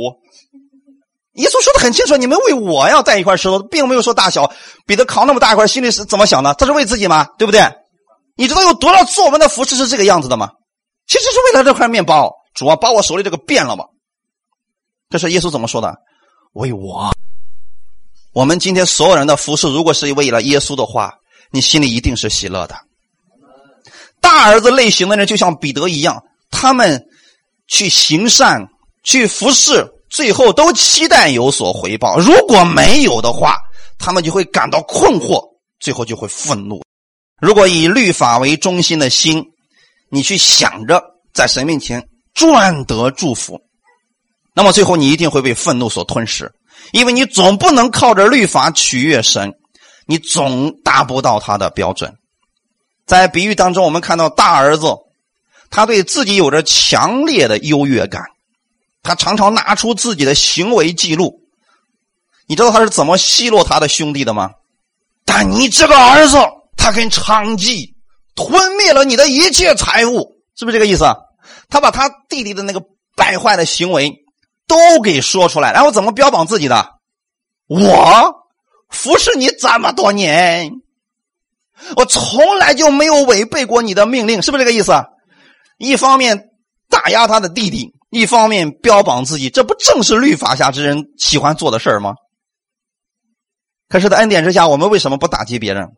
[1.34, 4.52] 耶稣说的很清楚，你们为我要带一块石头，并没有说大小。
[4.86, 6.54] 彼得扛那么大一块，心里是怎么想的？
[6.54, 7.26] 他是为自己吗？
[7.38, 7.60] 对不对？
[8.36, 10.50] 你知道有多少做我们的服饰是这个样子的吗？
[11.06, 13.84] 其实是为了这块面包，主啊，把我手里这个变了吗？
[15.10, 15.94] 这是耶稣怎么说的？
[16.54, 17.12] 为我。
[18.32, 21.14] 我们今天所有人的服饰，如果是为了耶稣的话，
[21.50, 22.76] 你心里一定是喜乐的。
[24.24, 27.06] 大儿子类型的人就像彼得一样，他们
[27.68, 28.66] 去行善、
[29.02, 32.18] 去服侍，最后都期待有所回报。
[32.18, 33.54] 如果没有的话，
[33.98, 35.40] 他们就会感到困惑，
[35.78, 36.82] 最后就会愤怒。
[37.38, 39.44] 如果以律法为中心的心，
[40.10, 41.02] 你去想着
[41.34, 43.60] 在神面前赚得祝福，
[44.54, 46.50] 那么最后你一定会被愤怒所吞噬，
[46.92, 49.52] 因为你总不能靠着律法取悦神，
[50.06, 52.10] 你总达不到他的标准。
[53.06, 54.86] 在比喻当中，我们看到大儿子，
[55.70, 58.22] 他对自己有着强烈的优越感，
[59.02, 61.40] 他常常拿出自己的行为记录。
[62.46, 64.52] 你知道他是怎么奚落他的兄弟的吗？
[65.24, 66.36] 但你这个儿子。
[66.76, 67.94] 他跟娼妓
[68.34, 71.04] 吞灭了你的一切财物，是不是这个意思？
[71.70, 72.82] 他把他弟弟的那个
[73.16, 74.12] 败坏的行为
[74.66, 76.96] 都给说出来，然后怎么标榜自己的？
[77.68, 78.34] 我
[78.90, 80.72] 服侍你这么多年，
[81.96, 84.92] 我从来就没有违背过你的命令，是不是这个意思？
[85.78, 86.50] 一方面
[86.88, 92.14] 打压他的弟弟，一方面标榜自己，这不正是律法下之人喜欢做的事儿吗？
[93.88, 95.88] 可是，在恩典之下，我们为什么不打击别人？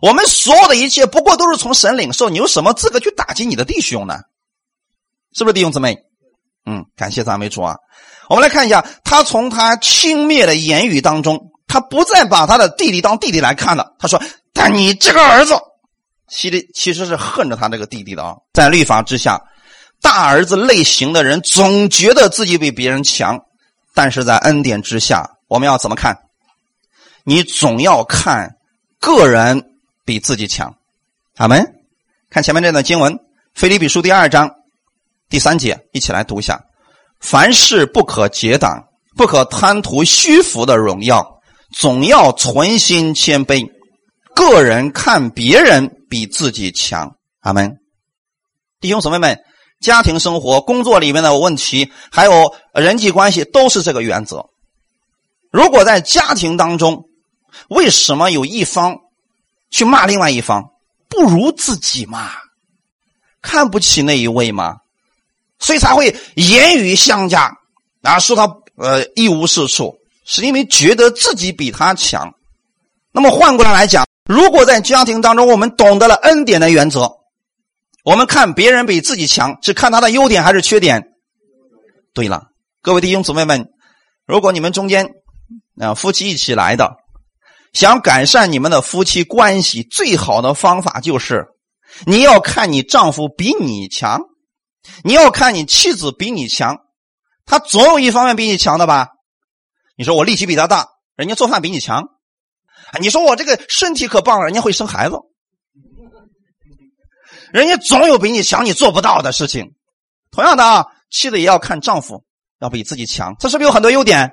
[0.00, 4.20] 我们所有的一切不过都是从神领受，你有什么资格去打击你的弟兄呢？
[5.34, 5.98] 是不是弟兄姊妹？
[6.66, 7.76] 嗯，感谢赞美主啊！
[8.28, 13.94] 我们来看一下，他从他轻蔑的言语当中，他不再把他的弟弟当弟弟来看了。
[13.98, 14.22] 他说
[14.60, 15.54] ：“但你这个儿子，
[16.28, 19.40] 其实其实是恨着他这个弟弟的啊。”在律法之下，
[20.02, 23.40] 大儿子类型的人总觉得自己比别人强，
[23.94, 26.14] 但是在恩典之下，我们要怎么看？
[27.24, 28.56] 你总要看
[29.00, 29.66] 个人。
[30.02, 30.74] 比自己强，
[31.36, 31.64] 阿门。
[32.30, 33.14] 看前面这段经文，
[33.54, 34.50] 《腓立比书》第二章
[35.28, 36.60] 第三节，一起来读一下：
[37.20, 41.40] 凡事不可结党，不可贪图虚浮的荣耀，
[41.72, 43.64] 总要存心谦卑，
[44.40, 47.16] 个人看别人比自己强。
[47.40, 47.76] 阿门。
[48.80, 49.38] 弟兄姊妹们，
[49.80, 54.46] 家庭生活、工作里面的问题，还有人际关系，都是这个原则。
[55.52, 57.04] 如果在家庭当中，
[57.68, 58.96] 为什么有一方？
[59.70, 60.64] 去骂另外一方，
[61.08, 62.30] 不如自己嘛？
[63.42, 64.78] 看不起那一位嘛？
[65.58, 67.52] 所以才会言语相加，
[68.02, 72.34] 啊，说他呃一无是处，是因为觉得自己比他强。
[73.12, 77.10] 那么换过来来讲，如果在家庭当中我们懂得了恩典的原则，
[78.04, 81.02] 我们看别人比自己强，是看他的优点还是缺点？
[82.14, 82.44] 对了，
[82.80, 83.70] 各位弟兄姊妹们，
[84.24, 85.08] 如果你们中间
[85.80, 86.92] 啊夫妻一起来的。
[87.72, 91.46] 想改善你们的夫妻关系，最好的方法就是，
[92.06, 94.20] 你要看你丈夫比你强，
[95.02, 96.76] 你要看你妻子比你强，
[97.46, 99.08] 他总有一方面比你强的吧？
[99.96, 102.04] 你说我力气比他大，人家做饭比你强，
[102.98, 105.16] 你说我这个身体可棒了，人家会生孩子，
[107.52, 109.72] 人家总有比你强你做不到的事情。
[110.30, 112.24] 同样的啊，妻子也要看丈夫
[112.60, 114.32] 要比自己强，这是不是有很多优点？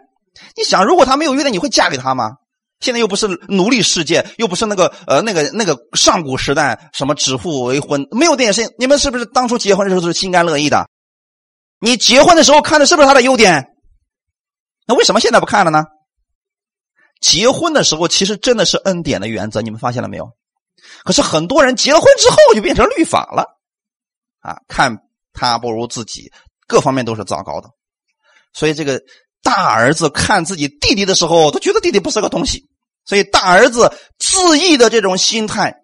[0.55, 2.31] 你想，如果他没有优点，你会嫁给他吗？
[2.79, 10.87] 现在又不是奴隶世界，又不是那个呃那个那个上古时代，什么指腹为婚，没有这件事情你们是不是当初结婚的时候都是心甘乐意的？
[11.79, 13.65] 你结婚的时候看的是不是他的优点？
[14.87, 15.85] 那为什么现在不看了呢？
[17.21, 20.29] 结婚的时候其实真的是恩典的原则，你们发现了没有？
[21.03, 23.45] 可是很多人结婚之后就变成律法了，
[24.39, 24.97] 啊，看
[25.33, 26.31] 他不如自己，
[26.67, 27.69] 各方面都是糟糕的。
[28.53, 29.01] 所以这个
[29.41, 32.63] 大儿子看自己弟弟的时候，都觉得弟弟不是个东西。
[33.05, 35.75] 所以大儿子自义的这种心态，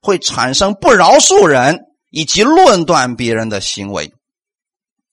[0.00, 4.12] 会产生不饶恕人以及论断别人的行为。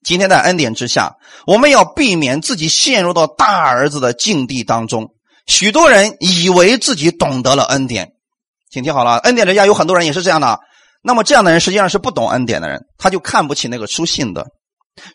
[0.04, 5.14] 今天在恩典之下，我们要避免自己陷入到大儿子的境地当中。
[5.52, 8.14] 许多人以为自己懂得了恩典，
[8.70, 10.58] 请听好了，恩典之下有很多人也是这样的。
[11.04, 14.48] 那么这样的人实际上是不懂恩典的人，他就看不起那个书信的，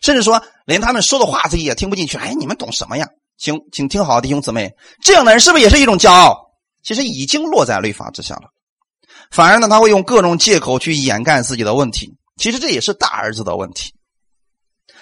[0.03, 2.19] 甚至说连他们说的话自己也听不进去。
[2.19, 3.07] 哎，你们懂什么呀？
[3.39, 4.71] 请请听好，弟兄姊妹，
[5.01, 6.37] 这样的人是不是也是一种骄傲？
[6.83, 8.43] 其实已经落在律法之下了，
[9.31, 12.13] 反而呢，他会用各种借口去掩盖自己的问题。
[12.39, 13.91] 其实这也是大儿子的问题。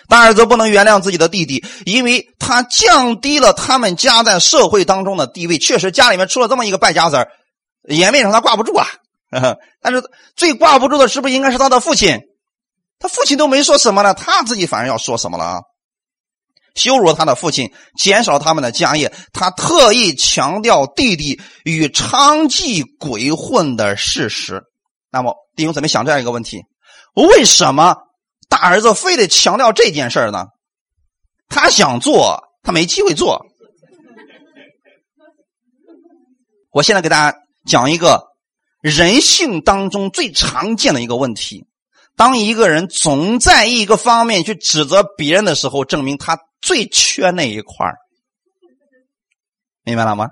[0.08, 5.58] 大儿子不能原谅自己的弟弟，因为他降低了他们家在社会当中的地位。
[5.58, 7.28] 确实，家里面出了这么一个败家子儿，
[7.88, 8.88] 颜面上他挂不住啊。
[9.82, 10.02] 但是
[10.36, 12.20] 最挂不住的是不是应该是他的父亲？
[13.00, 15.60] 他父亲都没说什么呢，他自己反而要说什么了啊？
[16.76, 19.14] 羞辱他的父亲，减少他们的家业。
[19.34, 24.62] 他特意强调弟弟与娼妓鬼混的事实。
[25.12, 26.62] 那么弟兄怎么想这样一个问题？
[27.14, 27.96] 为什么？
[28.50, 30.46] 大儿子非得强调这件事呢？
[31.48, 33.46] 他想做，他没机会做。
[36.72, 38.24] 我现在给大家讲一个
[38.82, 41.66] 人性当中最常见的一个问题：
[42.16, 47.94] 当一个人总在一个方面去指责别人的时候，证明他最缺那一块
[49.84, 50.30] 明白了吗？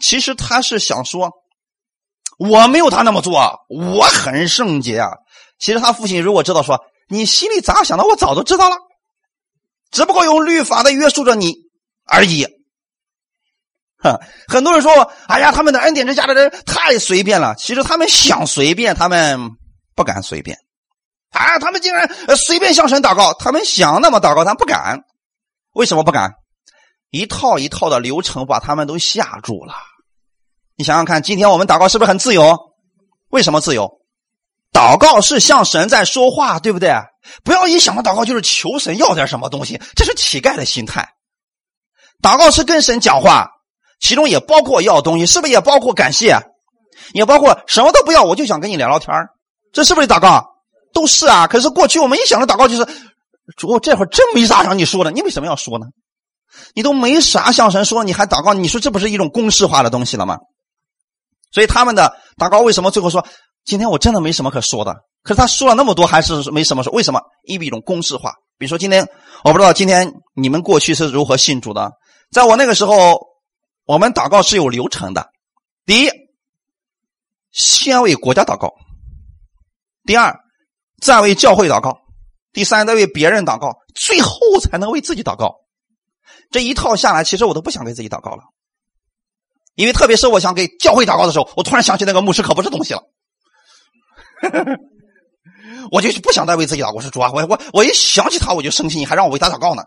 [0.00, 1.30] 其实他是想说，
[2.38, 5.10] 我没有他那么做，我很圣洁啊。
[5.58, 8.76] 其实他父亲如果知道说你心里咋想的，我早都知道了，
[9.90, 11.54] 只不过用律法的约束着你
[12.04, 12.46] 而已。
[13.98, 14.92] 哼，很多人说
[15.28, 19.50] ：“哎呀，他们的恩典之下的人太随便了。”其实他们想随便，他们
[19.94, 20.58] 不敢随便。
[21.30, 25.00] 啊，他们竟然随便向神祷告，他们想那么祷告，他不敢。
[25.72, 26.34] 为什么不敢？
[27.10, 29.74] 一套一套的流程把他们都吓住了。
[30.76, 32.58] 你想想看，今天我们祷告是不是很自由？
[33.30, 34.00] 为什么自由？
[34.74, 36.92] 祷告是向神在说话，对不对？
[37.44, 41.08] 不要一想到祷告就是求神要点什么东西，这是乞丐的心态。
[42.20, 43.48] 祷告是跟神讲话，
[44.00, 46.38] 其中也包括要东西，是不是也包括感谢？
[47.12, 49.14] 也包括什么都不要，我就想跟你聊聊天
[49.72, 50.44] 这是不是祷告？
[50.92, 51.46] 都是啊。
[51.46, 52.86] 可是过去我们一想到祷告就是，
[53.56, 55.86] 主这会儿真没啥想你说的，你为什么要说呢？
[56.74, 58.52] 你都没啥向神说，你还祷告？
[58.54, 60.38] 你说这不是一种公式化的东西了吗？
[61.52, 63.24] 所以他们的祷告为什么最后说？
[63.64, 66.92] 今天我真的没什么可说的，可是他说了那么多，还是没什么说。
[66.92, 67.20] 为什么？
[67.44, 68.32] 因为一种公式化。
[68.58, 69.08] 比如说今天，
[69.42, 71.92] 我不知道今天你们过去是如何信主的。
[72.30, 73.20] 在我那个时候，
[73.86, 75.28] 我们祷告是有流程的。
[75.86, 76.10] 第一，
[77.52, 78.68] 先为国家祷告；
[80.04, 80.34] 第二，
[81.00, 81.92] 再为教会祷告；
[82.52, 85.54] 第三，再为别人祷告；最后才能为自己祷告。
[86.50, 88.42] 这一套下来，其实我都不想给自己祷告了，
[89.74, 93.02] 因为特别是我想给教会祷告的时候，我突然想起那个牧师可不是东西了。
[95.90, 97.30] 我就是不想再为自己祷告，是主啊！
[97.32, 99.82] 我我我一想起他我就生气，你还让我为他祷告呢？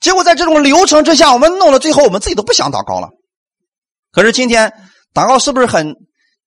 [0.00, 3.08] 结果在这种流程之下，我们弄了最后，我们自己都不想祷告了。
[4.10, 4.72] 可是今天
[5.14, 5.94] 祷告是不是很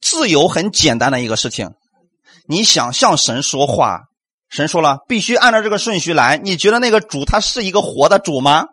[0.02, 1.70] 自由、很简单的一个事情？
[2.48, 4.02] 你想向神说话，
[4.50, 6.38] 神说了必须按照这个顺序来。
[6.38, 8.66] 你觉得那个主他是一个活的主吗？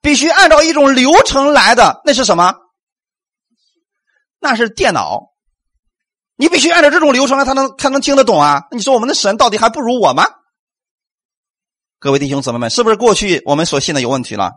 [0.00, 2.54] 必须按照一种流程来的，那是什么？
[4.40, 5.31] 那是电脑。
[6.36, 8.62] 你必须按照这种流程来，他能他能听得懂啊？
[8.70, 10.26] 你说我们的神到底还不如我吗？
[11.98, 14.50] 各位弟兄姊妹们，是不是过去我们所信的有问题了？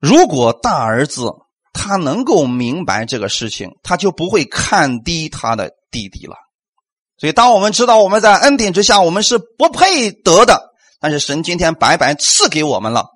[0.00, 1.30] 如果大儿子
[1.72, 6.36] 他能够明白这个事情，他就不会看低他的弟弟了。
[7.18, 10.70] 所以，当我们知道我们在恩典之下，我们是不配得的，
[11.00, 13.06] 但是神今天白白赐给我们了，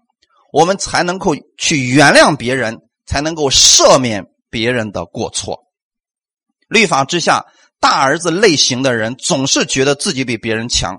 [0.53, 5.59] 我们才能够去原谅别人，才能够赦免别人的过错。
[6.71, 7.45] 律法之下。
[7.83, 10.99] 大儿子类型的人总是觉得自己比别人强。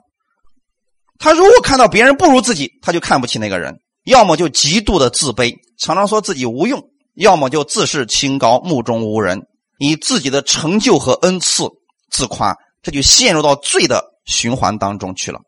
[1.20, 3.72] 他如果看到别人不如自己，他就看不起那个人；
[4.06, 6.82] 要么就极度的自卑，常常说自己无用，
[7.14, 9.44] 要么就自视清高，目中无人，
[9.78, 11.70] 以自己的成就和恩赐
[12.10, 15.40] 自夸，这就陷入到罪的循环当中去了。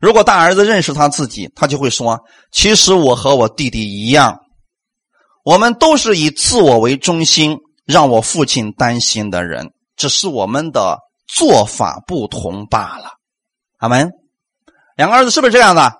[0.00, 2.18] 如果大儿子认识他自己，他就会说
[2.50, 4.38] ：“其实我和我弟弟一样，
[5.44, 13.12] 我们都是以自我为中心，让我父亲担心的人，只是我们的做法不同罢了。”
[13.78, 14.10] 阿门。
[14.96, 15.92] 两个儿子是不是这样的？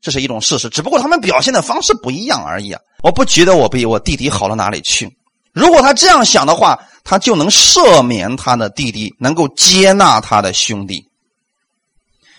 [0.00, 2.80] 这是一种事实，只不过他们表现的方式不一样而已啊！
[3.04, 5.16] 我不觉得我比我弟弟好到哪里去。
[5.52, 11.08] 如果他这样想的话，他就能赦免他的弟弟，能够接纳他的兄弟。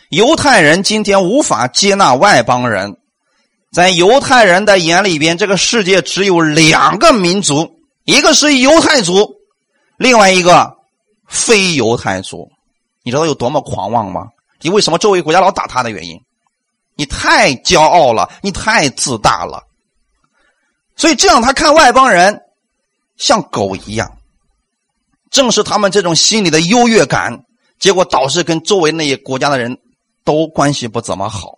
[0.09, 2.97] 犹太人今天无法接纳外邦人，
[3.71, 9.35] 在犹太人的眼里边，这个世界只有两个民族，一个是犹太族，
[9.97, 10.77] 另外一个
[11.27, 12.51] 非犹太族。
[13.03, 14.27] 你知道有多么狂妄吗？
[14.61, 16.19] 你为什么周围国家老打他的原因？
[16.95, 19.63] 你太骄傲了，你太自大了，
[20.95, 22.39] 所以这样他看外邦人
[23.17, 24.17] 像狗一样。
[25.31, 27.43] 正是他们这种心理的优越感，
[27.79, 29.75] 结果导致跟周围那些国家的人
[30.23, 31.57] 都关系不怎么好。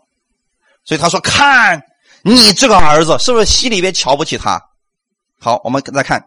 [0.85, 1.83] 所以他说：“看
[2.23, 4.61] 你这个儿子，是不是心里边瞧不起他？”
[5.39, 6.23] 好，我们再看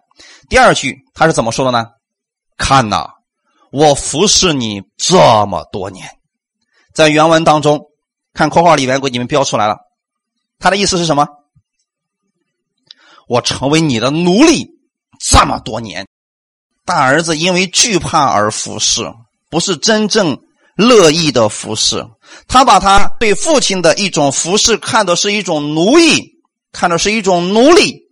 [0.49, 1.87] 第二句，他是怎么说的呢？
[2.57, 3.09] 看呐，
[3.73, 5.17] 我服侍你这
[5.47, 6.09] 么多年，
[6.95, 7.81] 在原文当中。
[8.35, 9.79] 看括号里面给你们标出来了，
[10.61, 11.27] 他的意思是什么？
[13.27, 14.69] 我成为你的奴隶
[15.19, 16.07] 这么多年，
[16.85, 19.03] 大儿子因为惧怕而服侍，
[19.51, 20.39] 不是真正
[20.77, 22.07] 乐意的服侍。
[22.47, 26.31] 他把他对父亲的一种服侍看的是一种奴役，
[26.71, 28.03] 看的是一种奴隶，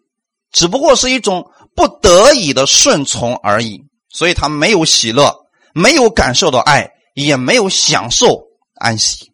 [0.52, 3.82] 只不过是一种不得已的顺从而已。
[4.08, 5.34] 所以他没有喜乐，
[5.74, 8.44] 没有感受到爱，也没有享受
[8.76, 9.30] 安息。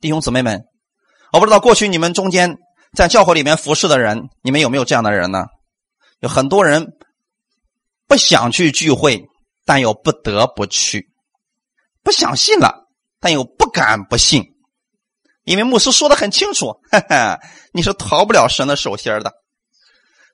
[0.00, 0.64] 弟兄姊妹们，
[1.32, 2.56] 我不知道过去你们中间
[2.96, 5.44] 在教会里面服侍的人，你们有没有这样的人呢？
[6.18, 6.88] 有很多人
[8.08, 9.26] 不想去聚会，
[9.64, 11.02] 但又不得不去；
[12.02, 12.88] 不想信了，
[13.20, 14.42] 但又不敢不信，
[15.44, 17.38] 因为牧师说的很清楚，哈哈，
[17.72, 19.32] 你是逃不了神的手心的。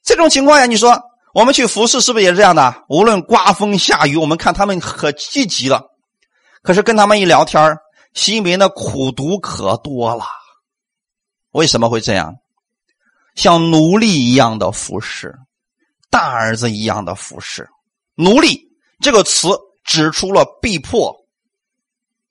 [0.04, 1.00] 这种情况下，你说
[1.32, 2.84] 我们去服侍是不是也是这样的？
[2.88, 5.82] 无论刮风下雨，我们看他们可积极了，
[6.62, 7.76] 可是跟他们一聊天
[8.12, 10.24] 心里面的苦毒可多了，
[11.52, 12.34] 为什么会这样？
[13.34, 15.34] 像奴隶一样的服侍，
[16.10, 17.68] 大儿子一样的服侍。
[18.14, 18.60] 奴隶
[19.00, 19.48] 这个词
[19.82, 21.12] 指出了逼迫，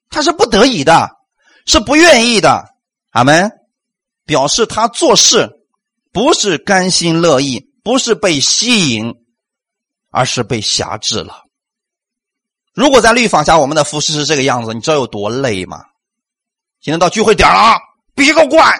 [0.10, 1.10] 他是不得已的，
[1.66, 2.64] 是不愿意的。
[3.10, 3.52] 阿门，
[4.26, 5.50] 表示他做事
[6.14, 9.16] 不是甘心乐意，不是被吸引，
[10.12, 11.44] 而是被辖制了。
[12.74, 15.84] 如果在律法下，我们的服饰是这个样子，你知道有多累吗？
[16.80, 17.80] 今天到聚会点了，
[18.14, 18.80] 比个怪！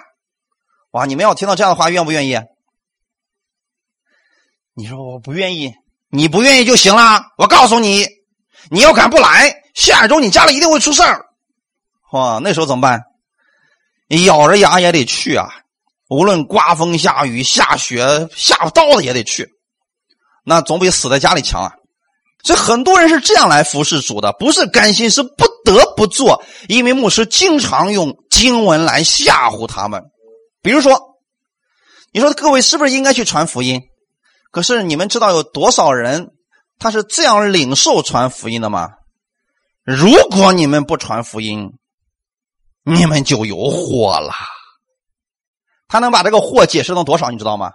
[0.92, 2.40] 哇，你们要听到这样的话，愿不愿意？
[4.76, 5.74] 你说我不愿意，
[6.10, 7.24] 你不愿意就行了。
[7.38, 8.06] 我告诉你，
[8.70, 11.26] 你要敢不来，下周你家里一定会出事儿。
[12.12, 13.02] 哇，那时候怎么办？
[14.26, 15.50] 咬着牙也得去啊！
[16.14, 19.50] 无论刮风下雨、下雪、下刀子也得去，
[20.46, 21.74] 那总比死在家里强啊！
[22.44, 26.44] 所以很多人是这样来服侍主的，不是甘心，是不得不做。
[26.68, 30.04] 因为牧师经常用经文来吓唬他们。
[30.62, 31.00] 比如说，
[32.12, 33.82] 你说各位是不是应该去传福音？
[34.52, 36.28] 可是你们知道有多少人
[36.78, 38.90] 他是这样领受传福音的吗？
[39.84, 41.72] 如果你们不传福音，
[42.84, 44.34] 你们就有祸了。
[45.94, 47.30] 他能把这个祸解释成多少？
[47.30, 47.72] 你知道吗？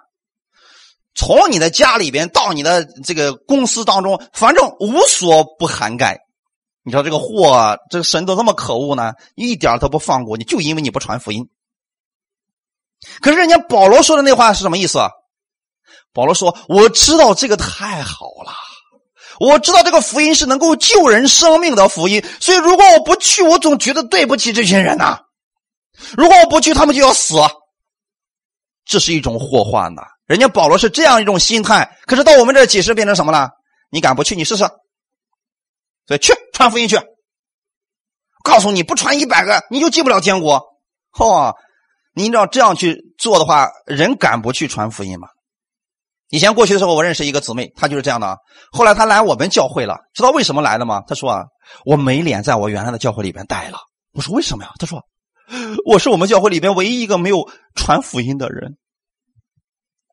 [1.14, 6.18] 从你的家里边到你的这个公司当中，反正无所不涵盖。
[6.82, 11.48] 你说这个货，这个神都这么可恶呢，一点都不放过你，就因为你不传福音。
[13.20, 14.98] 可是人家保罗说的那话是什么意思？
[16.12, 18.52] 保罗说：“我知道这个太好了，
[19.38, 25.20] 我知道这个福音是能够救人生命的福音，所以如果我不去，我总觉得对不起这群人呐。
[26.16, 27.36] 如果我不去，他们就要死。
[28.88, 33.50] 这是一种祸患呐。”人家保罗是这样一种心态，可是到我们这解释变成什么了？
[33.90, 34.34] 你敢不去？
[34.34, 34.64] 你试试。
[36.06, 36.98] 所以去传福音去。
[38.42, 40.64] 告诉你不传一百个，你就进不了天国。
[41.12, 41.54] 嚯！
[42.14, 45.28] 你要这样去做的话，人敢不去传福音吗？
[46.30, 48.36] 以前过去的时候，我认识一个姊妹，她就是这样的啊。
[48.70, 51.02] 后来她来我们教会了，知道为什么来的吗？
[51.06, 51.44] 她说啊，
[51.84, 53.78] 我没脸在我原来的教会里边待了。
[54.12, 54.72] 我说为什么呀？
[54.78, 55.02] 她说
[55.86, 58.76] 我是我们教会里边唯一一个没有传福音的人。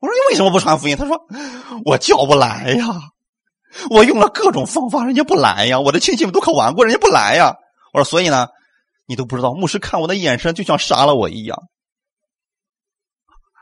[0.00, 0.96] 我说你为什么不传福音？
[0.96, 1.26] 他说
[1.84, 2.86] 我叫不来呀，
[3.90, 5.80] 我用了各种方法，人家不来呀。
[5.80, 7.54] 我的亲戚们都可玩过，人家不来呀。
[7.92, 8.48] 我说所以呢，
[9.06, 11.58] 你都不知道，牧师看我的眼神就像杀了我一样。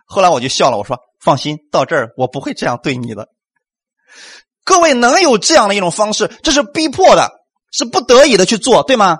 [0.06, 3.28] 后来我就笑了，我说放心，到这儿我不会这样对你的。
[4.64, 7.30] 各位能有这样的一种方式，这是逼迫的，
[7.70, 9.18] 是不得已的去做，对吗？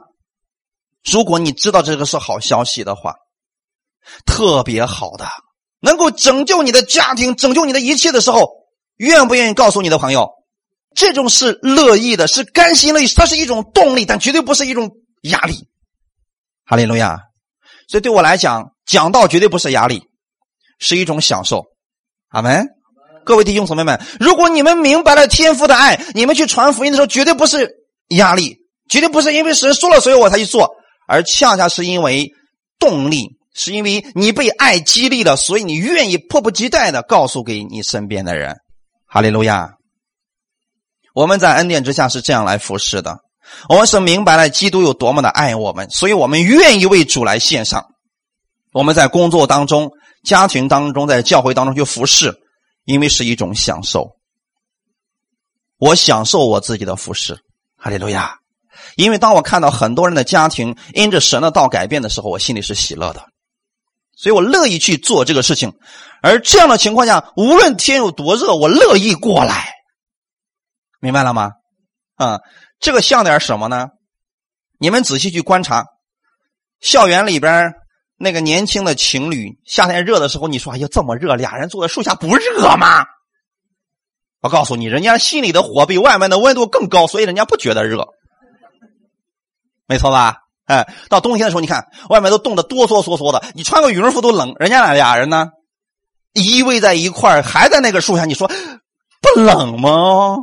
[1.10, 3.14] 如果你知道这个是好消息的话，
[4.26, 5.26] 特别好的，
[5.80, 8.50] 能够拯救你的家庭、拯救你的一切的时候，
[8.96, 10.30] 愿不愿意告诉你的朋友？
[10.94, 14.90] 这种是乐意的，是甘心乐意，它是一种动力，但绝对不是一种
[15.22, 15.68] 压力。
[16.64, 17.18] 哈利路亚！
[17.88, 20.04] 所以对我来讲，讲道绝对不是压力，
[20.78, 21.64] 是一种享受。
[22.28, 22.66] 阿门。
[23.24, 27.74] 各位弟兄姊妹们，如果你们明白了天父的爱，你们去传福音的时候，绝对不是
[28.10, 30.76] 压力，绝对不是因为神说了，所以我才去做，
[31.06, 32.30] 而恰恰是因为
[32.78, 38.56] 动力，是因为你被爱激励了，所以你愿意迫不及待的告诉给你身边的人。
[39.06, 39.74] 哈利路亚！
[41.14, 43.18] 我们在恩典之下是这样来服侍的，
[43.68, 47.86] 我们是明白了基督有多么的爱我们，所以我们愿意为主来献上。
[48.72, 49.92] 我们在工作当中、
[50.24, 52.34] 家庭当中、在教会当中去服侍，
[52.84, 54.16] 因为是一种享受。
[55.78, 57.38] 我享受我自己的服侍，
[57.76, 58.38] 哈利路亚！
[58.96, 63.24] 因为当我看到很多人的家庭因着神的道改变的时候，我心里是喜乐的，
[64.16, 65.72] 所以我乐意去做这个事情。
[66.22, 69.74] 而这样的情况下，无论天有多热，我乐意过来。
[71.00, 71.52] 明白了吗？
[72.16, 72.40] 啊，
[72.80, 73.88] 这个像点什么呢？
[74.78, 75.84] 你们仔细去观察，
[76.80, 77.74] 校园里边
[78.16, 83.04] 那个年轻的情侣，夏天热的时候，你说哎呀这么热，俩人坐在树下不热吗？
[84.40, 88.08] 我告诉你，人家心里的火比外面的温度更高，所以人家不觉得热，
[89.86, 90.36] 没错吧？
[90.66, 95.48] 哎，到冬天的时候，你看外面都冻得哆哆嗦嗦的，你穿个羽绒服都冷，人家俩俩人呢
[96.32, 98.50] 依偎在一块还在那个树下，你说
[99.20, 100.36] 不冷吗？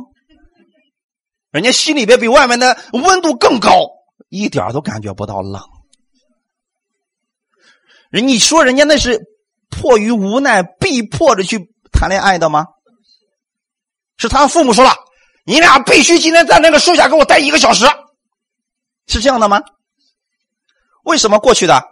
[1.50, 3.88] 人家心里边比外面的温度更高，
[4.28, 5.60] 一点都感觉不到冷。
[8.10, 9.20] 人你说人家那是
[9.70, 12.66] 迫于无奈、逼迫着去谈恋爱的吗？
[14.18, 14.94] 是他父母说了，
[15.44, 17.84] 你俩必须今天在那个树下给我待一个小时，
[19.06, 19.60] 是这样的吗？
[21.04, 21.82] 为什么过去的？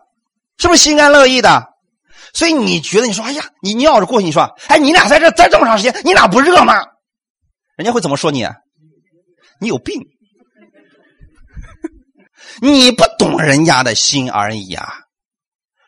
[0.58, 1.68] 是不是心甘乐意的？
[2.32, 6.74] 所以你觉得你说，哎呀，你你要是过去，你说，哎，你俩在这待这么长时间，你俩不热吗？
[7.76, 8.46] 人家会怎么说你？
[9.58, 10.00] 你有病，
[12.62, 14.86] 你不懂人家的心而已啊！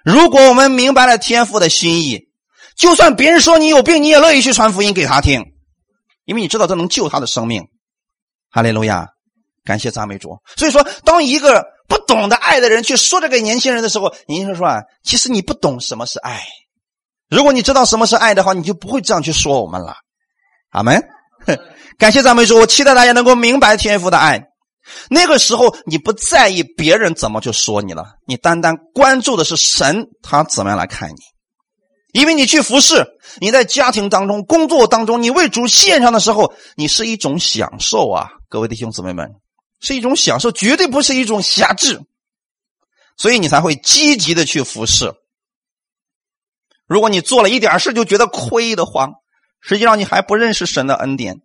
[0.04, 2.28] 如果我们明白了天父的心意，
[2.76, 5.44] 就算别人说你有病，你也乐意去传福音给他听，
[6.24, 7.68] 因为你知道这能救他的生命。
[8.50, 9.11] 哈利路亚，
[9.64, 10.36] 感谢赞美主。
[10.56, 16.42] 所以说，当一个不懂得爱的人去说这个年轻人的时候，您就说啊，其实你不懂什么是爱。
[17.28, 19.94] 如果你知道什么是爱的话，你就不会这样去说我们了。
[20.70, 21.02] 阿门。
[21.98, 24.44] 感谢赞美主，我期待大家能够明白天父的爱。
[25.10, 31.16] 那个时候，你不在意别人怎么去说你了，你单单关注的是神他怎么样来看你。
[32.12, 33.06] 因为你去服侍，
[33.40, 38.28] 你在家庭当中、工作当中，你为主献上的时候，你是一种享受啊！
[38.48, 39.30] 各位弟兄姊妹们，
[39.82, 42.00] 是一种享受，绝对不是一种辖制。
[43.18, 45.12] 所以你才会积极的去服侍。
[46.86, 49.12] 如果你做了一点事就觉得亏的慌，
[49.60, 51.42] 实际上你还不认识神的恩典。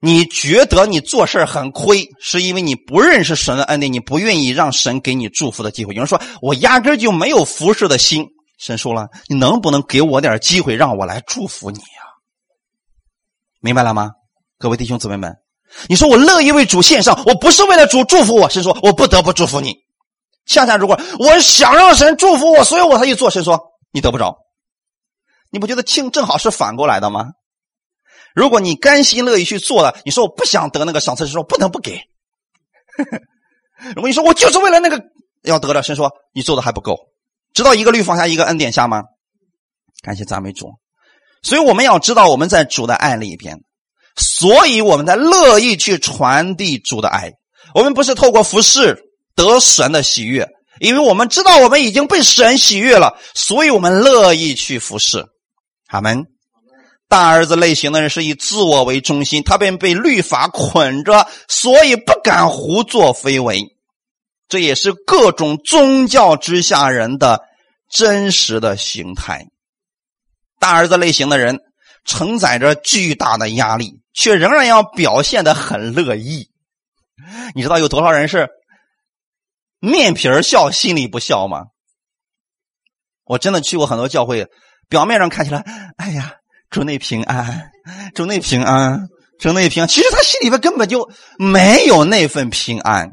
[0.00, 5.92] 你觉得你做事很亏，是因为你不认识神的恩典，你不愿意让神给你祝福的机会。
[5.92, 8.24] 有人说我压根就没有服侍的心，
[8.58, 12.02] 神说了，你能不能给我点机会，让我来祝福你呀？
[13.60, 14.12] 明白了吗？
[14.56, 15.36] 各位弟兄姊妹们，
[15.88, 19.76] 你说我乐意为主献上，我不是为了主祝福我，神说我不得不祝福你。
[20.46, 24.38] 恰恰如果我想让神祝福我，所以我才去做，神说你得不着。
[25.50, 27.26] 你不觉得庆正好是反过来的吗？
[28.34, 32.00] 如果你甘心乐意去做了，你说我不想得那个赏赐，说不能不给。
[33.94, 35.02] 如果你说我就是为了那个
[35.42, 36.96] 要得了，神说你做的还不够，
[37.54, 39.04] 知道一个律放下一个恩典下吗？
[40.02, 40.72] 感谢赞美主。
[41.42, 43.58] 所以我们要知道我们在主的爱里边，
[44.18, 47.32] 所以我们在乐意去传递主的爱。
[47.74, 48.98] 我们不是透过服侍
[49.34, 50.48] 得神的喜悦，
[50.80, 55.24] 因为我们知道我们已经被神喜悦了，所以我们乐意去服侍。
[55.88, 56.24] 阿门。
[57.08, 63.62] 大儿子类型的人是以自我为中心，他便被律法捆着，所以不敢胡作非为。
[64.46, 67.40] 这也是各种宗教之下人的
[67.90, 69.46] 真实的形态。
[70.58, 71.60] 大儿子类型的人
[72.04, 76.50] 承载着巨大的压力，却仍然要表现的很乐意。
[77.54, 78.48] 你知道有多少人是
[79.78, 81.66] 面皮儿笑，心里不笑吗？
[83.24, 84.48] 我真的去过很多教会，
[84.88, 85.64] 表面上看起来，
[85.96, 86.34] 哎呀。
[86.70, 87.70] 祝内平安，
[88.14, 89.08] 祝内平安，
[89.40, 89.88] 祝内平安。
[89.88, 91.08] 其实他心里边根本就
[91.38, 93.12] 没有那份平安，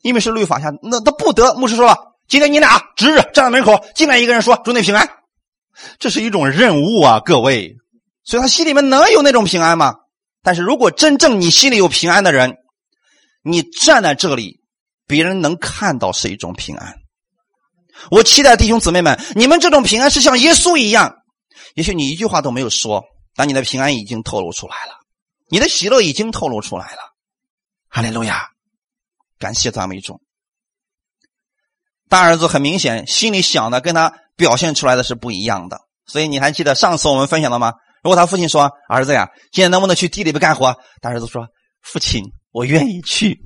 [0.00, 1.52] 因为是律法下，那他不得。
[1.56, 1.94] 牧师说了，
[2.26, 5.06] 今天你俩值日站在门口，进来一个人说祝内平安，
[5.98, 7.76] 这是一种任务啊，各位。
[8.24, 9.94] 所以他心里面能有那种平安吗？
[10.42, 12.56] 但是如果真正你心里有平安的人，
[13.42, 14.60] 你站在这里，
[15.06, 16.94] 别人能看到是一种平安。
[18.10, 21.14] 我期待弟兄姊妹们，你们这种平安是像耶稣一样。
[21.74, 23.04] 也许你一句话都没有说，
[23.34, 24.94] 但你的平安已经透露出来了，
[25.48, 26.98] 你的喜乐已经透露出来了。
[27.88, 28.48] 哈利路亚，
[29.38, 30.20] 感谢赞美主。
[32.08, 37.72] 大儿子很明显心里想的跟他表现出来的是不一样的，所以你还记得上次我们分享了吗？
[38.04, 41.48] 如果他父亲说：“儿子呀，今天能不能去地里边干活？”大儿子说
[41.80, 43.40] ：“父亲，我愿意去。”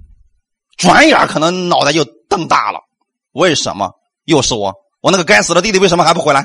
[0.77, 2.81] 转眼可能脑袋就瞪大了。
[3.31, 3.93] 为什么
[4.25, 4.75] 又是我？
[5.01, 6.45] 我那个该死的弟弟为什么还不回来？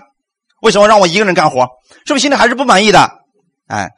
[0.62, 1.68] 为什么让我一个人干活？
[2.06, 3.10] 是不是心里还是不满意的？
[3.66, 3.90] 哎，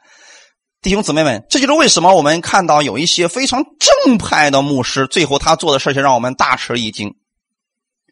[0.80, 7.14] 弟兄姊妹们，这就是为什么我们看到有一些非常正派的牧师，最后他做的事情让我们大吃一惊。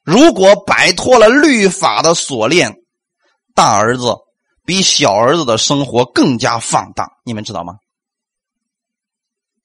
[0.02, 2.74] 如果摆脱了律法的锁链，
[3.54, 4.14] 大儿子
[4.64, 7.74] 比小儿子的生活更加放荡，你们知道吗？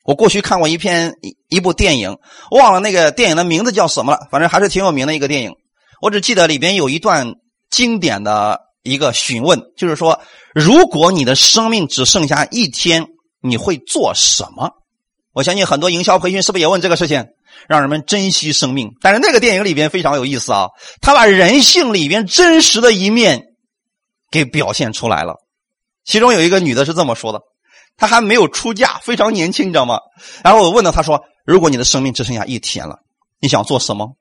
[0.03, 2.17] 我过去看过一篇一一部电影，
[2.51, 5.53] 忘了那个电影的名字叫什么了，反正还是挺有名的一个电影。
[6.01, 7.35] 我只记得里边有一段
[7.69, 10.19] 经典的一个询问，就是说，
[10.55, 13.05] 如果你的生命只剩下一天，
[13.41, 14.71] 你会做什么？
[15.33, 17.27] 我相信很多营销培训是不是也问这个事情？
[17.67, 20.69] 让人们珍惜生命，但是那个电影里边非常有意思啊，
[21.01, 23.48] 他把人性里边真实的一面
[24.31, 25.35] 给表现出来了。
[26.05, 27.39] 其中有一个女的是这么说的，
[27.97, 29.99] 她还没有出嫁，非常年轻，你知道吗？
[30.43, 32.99] 然后我问了她说：“如果你的生命只剩下一天了，
[33.39, 34.15] 你想做什么？”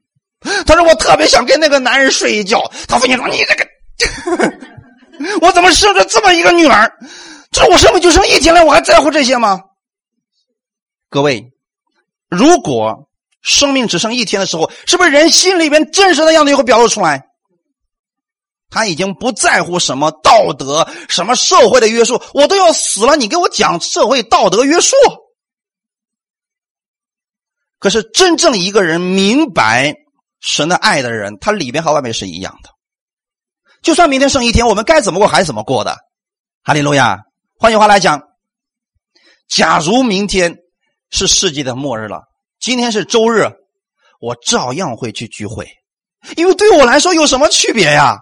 [0.67, 4.59] 她说：“我特别想跟那个男人睡一觉。”她父亲说：“你这个，
[5.47, 6.93] 我怎么生着这么一个女儿？
[7.51, 9.61] 这我生命就剩一天了，我还在乎这些吗？”
[11.11, 11.53] 各位，
[12.29, 13.05] 如果。
[13.41, 17.28] 生命只剩一天的时候，是不是人心里边真实的样子就会表露出来？
[18.71, 24.95] 他已经不在乎什么道德、什么社会的约束，我都要死了，你给我讲社会道德约束。
[27.79, 29.95] 可是真正一个人明白
[30.41, 32.71] 神的爱的人，他里边和外面是一样的。
[33.83, 35.97] 就算明天剩一天，我们该怎么过还是怎么过的。
[36.65, 37.19] 哈利路亚！
[37.57, 38.21] 换句话来讲，
[39.49, 40.57] 假如明天
[41.11, 42.23] 是世界的末日了。
[42.61, 43.51] 今天是周日，
[44.21, 45.69] 我照样会去聚会，
[46.37, 48.19] 因为对我来说有什么区别呀？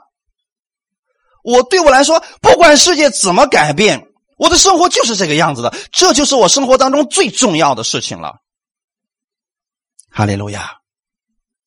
[1.46, 4.02] 我对我来说，不管世界怎么改变，
[4.36, 8.34] 我的生活就是这个样子的，这就是我生活当中最重要的事情了。
[10.10, 10.72] 哈利路亚！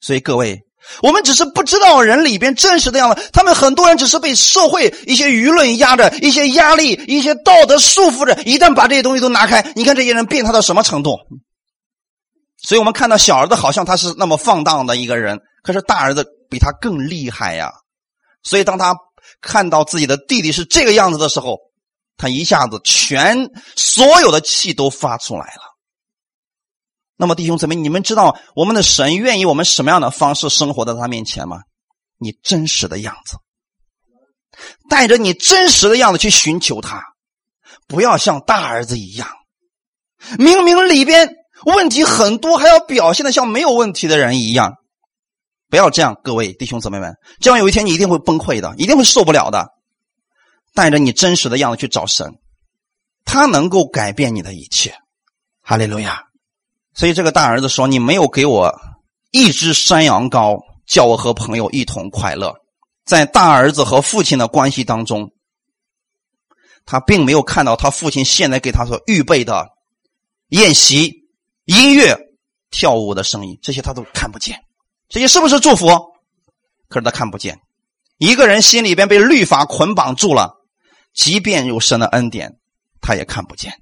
[0.02, 0.60] 所以各位，
[1.02, 8.34] 我们只是不知道人里边真实的样子，他们很多人只是被社会一些舆论压着，一些压力、一些道德束缚着。
[8.44, 11.18] 一旦把这些东西都拿开，你看这些人变态到什么程度？
[12.58, 17.72] 所以我们看到小儿子好像他是那么放荡的一个人，可是大儿子比他更厉害呀。
[18.42, 18.96] 所以当他
[19.42, 21.60] 看到自己的弟弟是这个样子的时候，
[22.18, 25.62] 他一下子全所有的气都发出来了。
[27.16, 31.62] 那么弟兄姊妹，你们知道我们的神愿意我们什么样的方式生活在他面前吗？
[32.18, 33.38] 你真实的样子，
[34.90, 37.04] 带着你真实的样子去寻求他，
[37.88, 39.30] 不要像大儿子一样，
[40.38, 41.36] 明明里边。
[41.66, 44.76] 问题很多，还要表现的像没有问题的人一样，
[45.70, 49.70] 不要这样，各位弟兄姊妹们，这样有一天你一定会崩溃的，一定会受不了的。
[50.74, 52.40] 带着你真实的样子去找神，
[53.24, 54.96] 他能够改变你的一切。
[55.62, 56.24] 哈利路亚！
[56.96, 58.76] 所以这个大儿子说：“你没有给我
[59.32, 62.56] 一只山羊羔，叫我和朋友一同快乐。”
[63.06, 65.32] 在大儿子和父亲的关系当中，
[66.86, 69.68] 他并没有看到他父亲现在给他所预备的
[70.50, 71.28] 宴席。
[71.66, 72.18] 音乐、
[72.72, 74.60] 跳舞的声音，这些他都看不见，
[75.10, 75.88] 这些是不是祝福？
[76.88, 77.60] 可是他看不见。
[78.18, 80.56] 一个人心里边被律法捆绑住了，
[81.14, 82.58] 即便有神的恩典，
[83.02, 83.74] 他也看不见。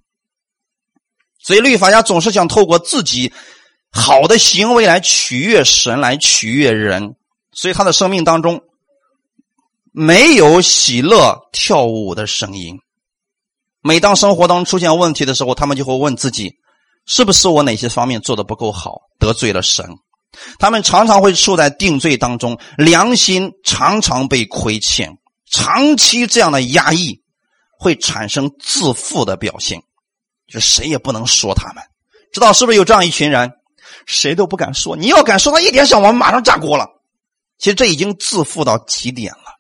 [1.40, 3.34] 所以律法家总是想透过自己
[3.92, 7.16] 好的行为来取悦神，来取悦人。
[7.52, 8.62] 所以他的生命当中
[9.92, 12.80] 没有喜乐、跳舞的声音。
[13.82, 16.56] 每当生活当中出现问题的时候，他们就会问自己。
[17.06, 19.86] 是不是我哪些方面做的不够好，得罪了神？
[20.60, 27.22] 他们常常会处在定罪当中，良心常常被亏欠，长期这样的压抑
[27.72, 29.82] 会产生自负的表现，
[30.48, 31.84] 就谁也不能说他们。
[32.32, 33.52] 知道是不是有这样一群人？
[34.06, 36.88] 谁都不敢说，你要敢说他一点小，我们马上炸锅了。
[37.58, 39.60] 其实这已经自负到极点了。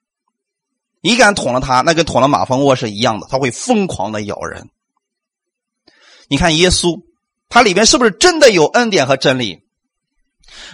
[1.01, 4.69] 你敢捅了他，那跟捅了马蜂窝是一样的，他会疯狂的咬人。
[6.27, 7.01] 你看耶稣。
[7.49, 9.63] 他里面是不是真的有恩典和真理，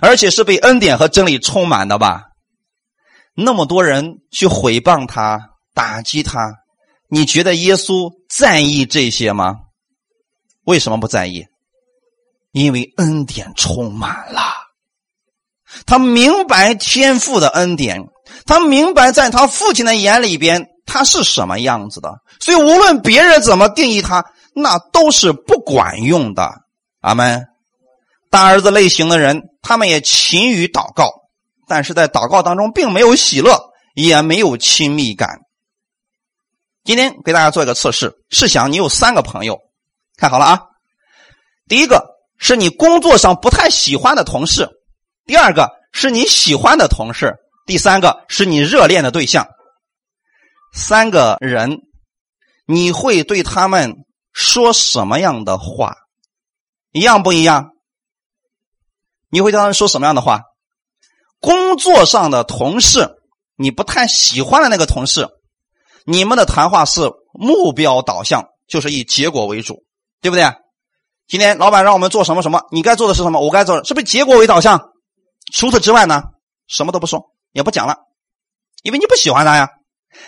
[0.02, 2.24] 而且是被恩典和真理充满的吧？
[3.36, 5.40] 那么多人去毁谤他，
[5.74, 6.54] 打击他。
[7.10, 9.56] 你觉得耶稣在意这些吗？
[10.66, 11.46] 为什么不在意？
[12.52, 14.42] 因为恩典充满了，
[15.86, 18.08] 他明白天父的恩典，
[18.46, 26.52] 他明白在他父亲的眼里边他是什么样子的，所以无论别人怎么定义他，那都是不管用的。
[27.02, 27.44] 阿门。
[28.34, 31.08] 大儿子类型的人，他们也勤于祷告，
[31.68, 35.42] 但是在祷告当中并没有喜乐，也没有亲密感。
[36.84, 39.60] 今天给大家做一个测试，试想你有三个朋友，
[40.18, 40.62] 看好了啊。
[41.68, 42.04] 第一个
[42.40, 44.68] 是你工作上不太喜欢的同事，
[45.28, 47.36] 第二个是你喜欢的同事，
[47.68, 49.48] 第三个是你热恋的对象。
[50.74, 51.82] 三个人，
[52.66, 53.94] 你会对他们
[54.34, 55.98] 说什么样的话？
[56.94, 57.73] 一样不一样？
[59.34, 60.42] 你会对他们说什么样的话？
[61.40, 63.10] 工作上的同事，
[63.56, 65.28] 你不太喜欢的那个同事。
[66.06, 69.84] 你们的谈话是目标导向，就是以结果为主，
[70.22, 70.46] 对不对？
[71.28, 73.40] 今天老板让我们做什么什么，你该做的是什么？
[73.40, 74.92] 我该做的是不是结果为导向？
[75.52, 76.22] 除此之外呢，
[76.68, 77.20] 什么都不说，
[77.54, 77.98] 也不讲了，
[78.84, 79.68] 因为你不喜欢他呀。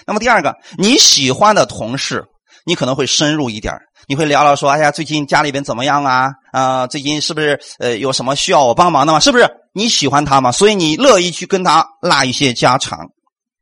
[0.08, 2.26] 那么第二个，你喜欢的同事，
[2.66, 3.76] 你可能会深入一点，
[4.08, 6.32] 你会聊聊说：“哎呀，最近家里边怎么样啊？
[6.52, 9.20] 啊，最近是不是呃有什么需要我帮忙的吗？
[9.20, 10.52] 是不是你喜欢他吗？
[10.52, 13.00] 所以你乐意去跟他拉一些家常。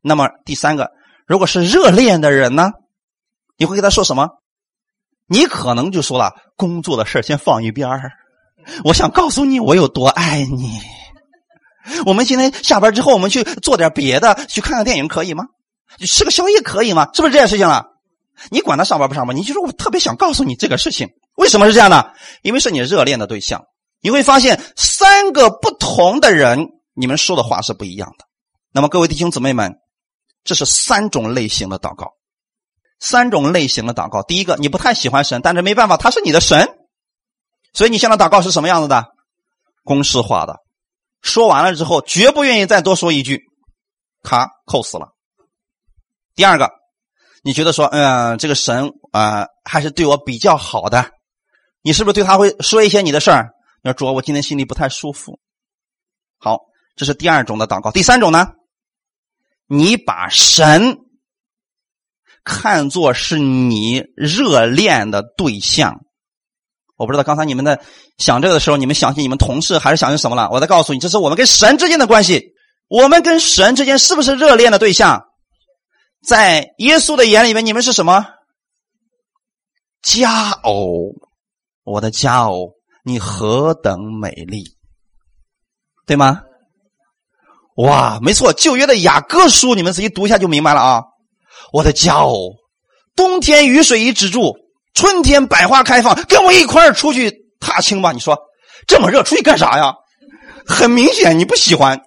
[0.02, 0.90] 那么第三个。
[1.26, 2.70] 如果是热恋的人呢，
[3.56, 4.28] 你会跟他说什么？
[5.26, 7.88] 你可能就说了工作的事先放一边
[8.84, 10.78] 我想告诉你我有多爱你。
[12.04, 15.44] 我们今天下班之后，我们去做点别的，去看看电影可以吗？
[16.06, 17.08] 吃个宵夜可以吗？
[17.14, 17.86] 是不是这件事情了？
[18.50, 21.08] 你管他上班不上班，你就说我特别想告诉你这个事情。
[21.36, 22.12] 为什么是这样的？
[22.42, 23.64] 因为是你热恋的对象。
[24.00, 28.24] 你会发现三个不同的人，你们说的话是不一样的。
[28.72, 29.74] 那么各位弟兄姊妹们。
[30.46, 32.12] 这是三种类型的祷告，
[33.00, 34.22] 三种类型的祷告。
[34.22, 36.68] 第一个，你不太喜欢神，但是没办法，他是你的神，
[37.72, 39.06] 所以你向他祷告是什么样子的？
[39.84, 40.56] 公式化的。
[41.22, 43.40] 说完了之后，绝不愿意再多说一句，
[44.22, 45.14] 卡扣死了。
[46.34, 46.70] 第二个，
[47.44, 51.10] 你觉得说，嗯，这个神啊，还是对我比较好的，
[51.82, 53.50] 你是不是对他会说一些你的事儿？
[53.82, 55.38] 你说主，我今天心里不太舒服。
[56.38, 56.58] 好，
[56.96, 57.90] 这是第二种的祷告。
[57.90, 58.48] 第三种呢？
[59.66, 60.96] 你把神
[62.44, 66.00] 看作是你热恋的对象，
[66.96, 67.78] 我不知道刚才你们在
[68.16, 70.48] 想这个的时候，你们想起你们同事还是想起什么了？
[70.50, 72.54] 我再告诉你，这是我们跟神之间的关系。
[72.88, 75.22] 我们跟神之间是不是热恋的对象？
[76.26, 78.26] 在耶稣的眼里面，你们是什么？
[80.02, 81.12] 佳偶，
[81.82, 82.72] 我的佳偶，
[83.04, 84.64] 你何等美丽，
[86.06, 86.42] 对吗？
[87.76, 91.02] 哇，没错，旧约的雅各书，你们自己读一下就明白了啊！
[91.72, 92.54] 我的佳偶，
[93.16, 94.54] 冬天雨水一止住，
[94.94, 98.12] 春天百花开放，跟我一块儿出去踏青吧。
[98.12, 98.38] 你说
[98.86, 99.94] 这么热，出去干啥呀？
[100.66, 102.00] 很明显你不喜欢，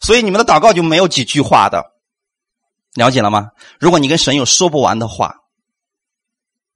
[0.00, 1.84] 所以你们的祷告就没有几句话的，
[2.98, 3.48] 了解了吗？
[3.78, 5.34] 如果你跟神有说不完的话，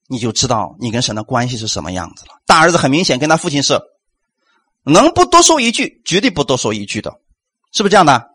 [0.08, 2.32] 你就知道你跟神的关系是什么样子了。
[2.46, 3.80] 大儿子很明显跟他父亲是
[4.84, 7.12] 能不多说一句，绝对不多说一句的。
[7.72, 8.28] 是不是这样的，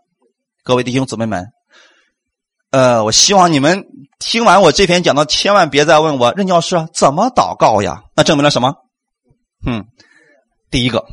[0.64, 1.46] 各位弟兄姊妹们？
[2.72, 3.86] 呃，我希望你们
[4.20, 8.04] 听完我这篇讲的，千万别再问我任教师怎么祷告呀？
[8.16, 8.76] 那证明了什么？
[9.66, 9.86] 嗯，
[10.70, 11.06] 第一个，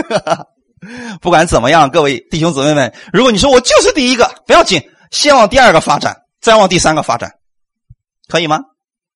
[1.22, 4.82] 不管怎么样，各位弟兄姊妹们，如果你说我就是第一个，不要紧，
[5.14, 7.30] 先往第二个发展，再往第三个发展，
[8.26, 8.58] 可以吗？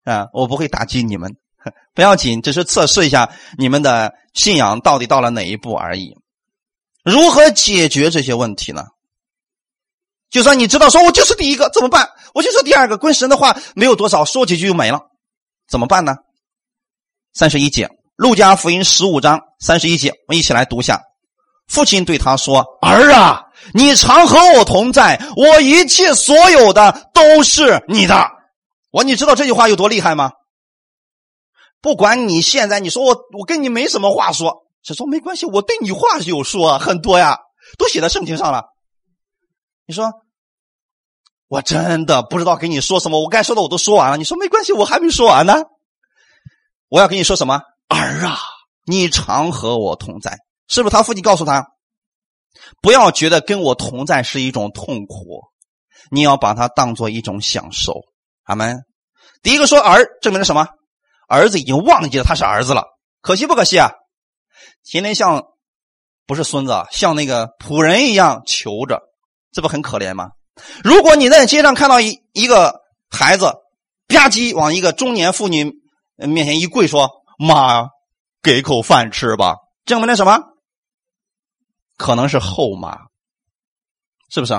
[0.04, 1.36] 啊，我不会打击你们，
[1.92, 3.28] 不要紧，只是测试一下
[3.58, 6.14] 你们的信仰到底到了哪一步而已。
[7.02, 8.86] 如何解决这些问题呢？
[10.30, 12.08] 就算你知道说，我就是第一个，怎么办？
[12.32, 15.00] 我就是第二个，跟神的话没有多少，说几句就没了，
[15.68, 16.14] 怎么办呢？
[17.34, 21.02] 三十一节，路加福音十五章三十一节，我们一起来读一下。
[21.66, 23.42] 父亲对他说：“儿啊，
[23.74, 28.30] 你常和我同在，我一切所有的都是你的。”
[28.90, 30.32] 我，你知道这句话有多厉害吗？
[31.80, 34.64] 不管你现在你说我，我跟你没什么话说。
[34.82, 37.38] 只说没关系，我对你话有说很多呀，
[37.76, 38.64] 都写在圣经上了。
[39.86, 40.12] 你说
[41.48, 44.16] 我真的不知道跟你说什么，我该说的我都说完了。
[44.16, 45.54] 你说没关系，我还没说完呢。
[46.88, 47.60] 我要跟你说什么？
[47.88, 48.38] 儿啊，
[48.86, 50.38] 你常和我同在，
[50.68, 50.96] 是不是？
[50.96, 51.66] 他父亲告诉他，
[52.80, 55.42] 不要觉得跟我同在是一种痛苦，
[56.10, 58.02] 你要把它当做一种享受。
[58.44, 58.84] 阿门。
[59.42, 60.66] 第一个说儿，证明了什么？
[61.28, 62.84] 儿子已经忘记了他是儿子了，
[63.20, 63.92] 可惜不可惜啊？
[64.84, 65.42] 天天像
[66.26, 69.02] 不是孙子，像那个仆人一样求着，
[69.52, 70.30] 这不很可怜吗？
[70.82, 73.52] 如果你在街上看到一一个孩子
[74.08, 75.72] 吧唧往一个中年妇女
[76.16, 77.88] 面前一跪，说：“妈，
[78.42, 80.40] 给口饭吃吧。”证明了什么？
[81.98, 82.96] 可能是后妈，
[84.30, 84.58] 是不是？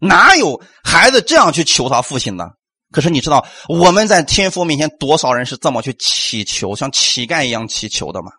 [0.00, 2.50] 哪有孩子这样去求他父亲的？
[2.90, 8.32] 可是你知道我们在天父面前多少人是这么去祈求，像乞丐一样祈求的吗？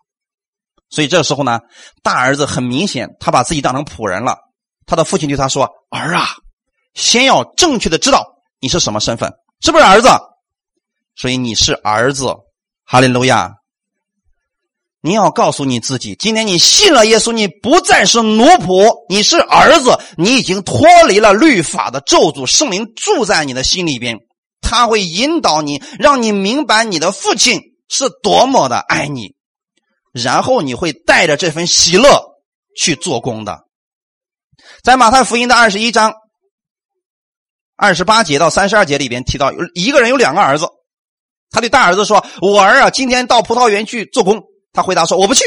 [0.89, 1.62] 所以这个时候呢，
[2.04, 4.38] 大儿子很明显他把自己当成仆人了。
[4.86, 6.28] 他的父亲对他说：“儿啊，
[6.94, 8.26] 先要正确的知道
[8.60, 9.32] 你是什么身份，
[9.62, 10.10] 是不是儿子？
[11.16, 12.36] 所以你是儿子，
[12.84, 13.54] 哈利路亚。”
[15.06, 24.18] 你要告诉你自己，今天你信了耶稣，你不再是奴仆，你是儿子，你已经脱离了律法的咒诅，圣灵住在你的心里边，
[24.62, 29.36] 他会引导你，让你明白你的父亲是多么的爱你，
[30.14, 32.08] 然后你会带着这份喜乐
[32.78, 33.60] 去做工的。
[34.84, 36.14] 在马太福音的二十一章
[37.76, 40.66] 二十八节到三十二节里边提到，有一个人有两个儿子，
[41.51, 44.41] 他对大儿子说：“我儿啊，今天到葡萄园去做工。”
[44.74, 45.43] 他回答说：“我不去。”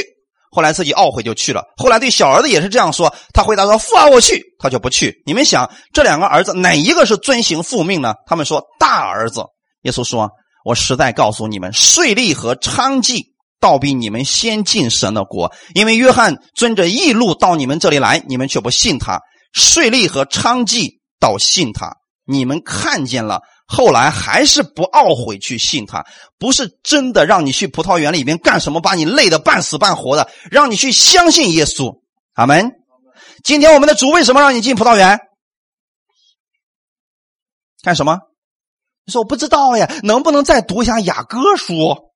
[0.51, 1.65] 后来自己懊悔就去了。
[1.77, 3.13] 后来对小儿子也是这样说。
[3.35, 5.23] 他回答说：“父啊，我去。”他就不去。
[5.27, 8.15] 你们想，这两个儿子哪一个是遵行父命呢？
[8.27, 9.43] 他们说：“大儿子。”
[9.83, 10.31] 耶稣说
[10.65, 13.23] ：“我实在告诉你们，税吏和娼妓
[13.61, 15.53] 倒比你们先进神的国。
[15.75, 19.19] 因为约翰遵着义路到你们这里来，你们却不信他；
[19.53, 21.97] 税吏和娼妓倒信他。
[22.27, 26.07] 你们看见了。”后来还是不懊悔去信他，
[26.39, 32.01] 不是真的让你去葡萄园里面干什么，把你累得半死半活的，让你去相信耶稣。
[32.35, 32.71] 阿门。
[33.43, 35.19] 今天我们的主为什么让你进葡萄园？
[37.83, 38.19] 干什么？
[39.05, 42.13] 你说我不知道呀，能不能再读一下雅歌书？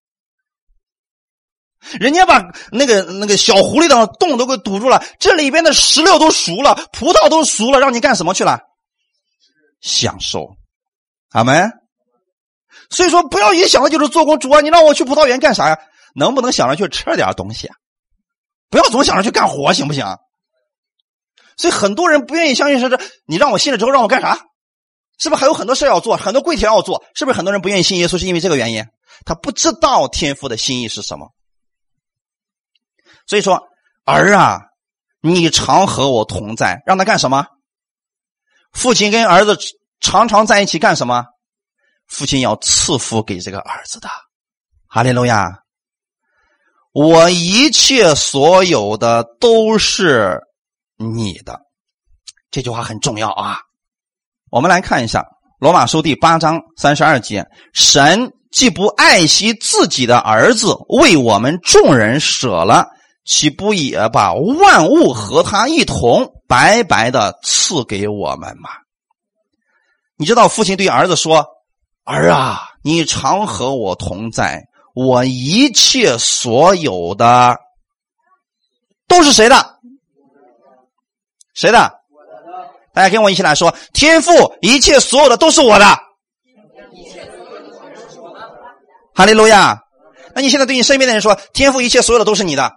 [1.99, 8.61] 人家把那个那个小狐狸的洞都给堵住了，这里边的石榴都熟了，葡萄都熟了，让你干什么去了？
[9.81, 10.60] 享受。
[11.31, 11.71] 阿门。
[12.89, 14.39] 所以说，不要一想到就是做工。
[14.39, 15.79] 主啊，你让我去葡萄园干啥呀？
[16.15, 17.69] 能不能想着去吃点东西？
[18.69, 20.05] 不要总想着去干活，行不行？
[21.57, 24.39] 所以很多人不愿意相信，说这你让我信了之后让我干啥？
[25.19, 27.05] 是不是还有很多事要做，很多跪舔要做？
[27.15, 28.85] 是不是很多人不愿意信耶稣，是因为这个原因？
[29.25, 31.33] 他不知道天父的心意是什么。
[33.27, 33.69] 所以说，
[34.05, 34.61] 儿啊，
[35.21, 37.47] 你常和我同在，让他干什么？
[38.73, 39.59] 父亲跟儿子。
[40.01, 41.25] 常常在一起干什么？
[42.09, 44.09] 父亲要赐福给这个儿子的，
[44.89, 45.47] 哈利路亚！
[46.93, 50.41] 我一切所有的都是
[50.97, 51.61] 你的，
[52.51, 53.59] 这句话很重要啊！
[54.51, 55.21] 我们来看一下
[55.61, 62.89] 《罗马书》第八章三十二节：神既不爱惜自己的儿子，为我们众人舍了，
[63.25, 68.71] 岂不也把万物和他一同白白的赐给我们吗？
[70.21, 71.47] 你知道父亲对儿子说
[72.05, 77.59] ：“儿啊，你常和我同在，我一切所有的
[79.09, 79.79] 都是谁的？
[81.55, 81.91] 谁的？
[82.93, 85.87] 大家跟我一起来说：天赋一切所有的都是我的。
[89.15, 89.81] 哈利路亚！
[90.35, 92.71] 那你现在对你身边的人说：天赋一切所有的都是你的。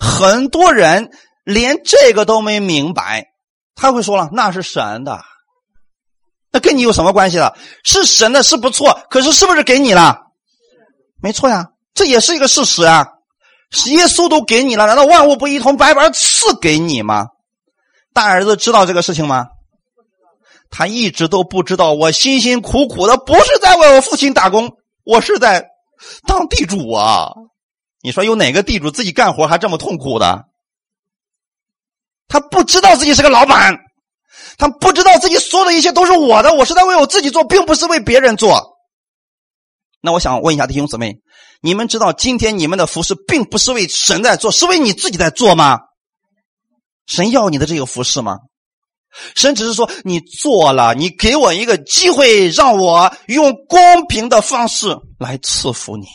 [0.00, 1.10] 很多人。”
[1.44, 3.26] 连这个都没明白，
[3.74, 5.20] 他会说了：“那是神的，
[6.50, 7.54] 那跟你有什么关系了？
[7.84, 10.18] 是神的，是不错，可是是不是给你了？
[11.20, 13.08] 没错呀，这也是一个事实啊。
[13.86, 17.26] 耶稣都给你了，难道万物不一同白白赐给你吗？
[18.12, 19.48] 大儿子知道这个事情吗？
[20.70, 21.92] 他一直都不知道。
[21.92, 24.70] 我辛辛苦苦的不是在为我父亲打工，
[25.04, 25.66] 我是在
[26.26, 27.32] 当地主啊！
[28.02, 30.44] 你说有哪个地主自己干活还这么痛苦的？”
[32.28, 33.76] 他不知道自己是个老板，
[34.58, 38.76] 他不知道自己所有的一切都是我的，我是在为我自己做，并不是为别人做。
[40.00, 41.14] 那我想问一下弟兄姊妹，
[41.60, 45.78] 你们知道今天你们的服饰并不是为神在做，是为你自己在做吗？
[47.06, 48.38] 神要你的这个服饰吗？
[49.36, 56.06] 神只是说你做了，你给我一个机会，让我用公平的方式来赐福你，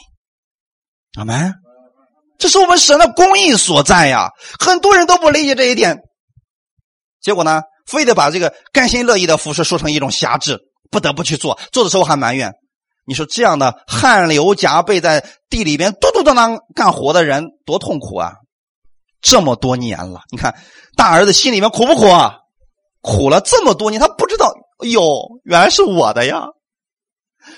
[1.18, 1.54] 阿门。
[2.40, 4.30] 这是我们神的公义所在呀！
[4.60, 6.00] 很多人都不理解这一点。
[7.22, 10.58] 结果呢，非得把这个甘心乐意的服饰说成一种侠制，
[10.90, 11.60] 不得不去做。
[11.72, 12.54] 做的时候还埋怨，
[13.06, 18.32] 你说这样的汗流浃背在地里边嘟嘟当当干活的人多痛苦啊！
[19.22, 20.56] 这么多年了，你看
[20.96, 22.08] 大儿子心里面苦不苦？
[22.08, 22.36] 啊？
[23.02, 25.02] 苦了这么多年，他不知道，哎呦，
[25.44, 26.46] 原来是我的呀！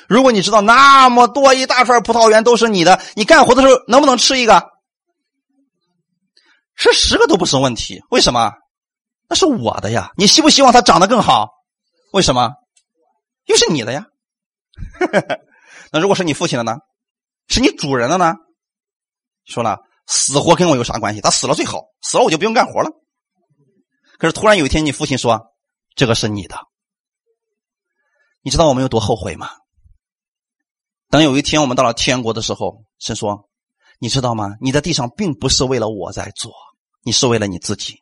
[0.08, 4.71] 如果你知道那么多一大串葡萄园都是你的，你干活的时候能不能吃一个？
[6.82, 8.02] 吃十个都不是问题。
[8.10, 8.52] 为什么？
[9.30, 10.10] 那是我的呀。
[10.18, 11.50] 你希不希望它长得更好？
[12.12, 12.50] 为什么？
[13.46, 14.08] 又是你的呀。
[15.94, 16.80] 那如果是你父亲的呢？
[17.48, 18.34] 是你主人的呢？
[19.46, 19.78] 说了，
[20.08, 21.22] 死活跟我有啥关系？
[21.22, 22.90] 他死了最好，死了我就不用干活了。
[24.18, 25.54] 可是突然有一天，你父亲说
[25.96, 26.58] ：“这个是你的。”
[28.42, 29.52] 你知道我们有多后悔吗？
[31.12, 33.48] 等有一天我们到了天国的时候，神说
[34.02, 34.56] ：“你知道吗？
[34.60, 36.52] 你在地上并不是为了我在做，
[37.04, 37.96] 你是为了你自己，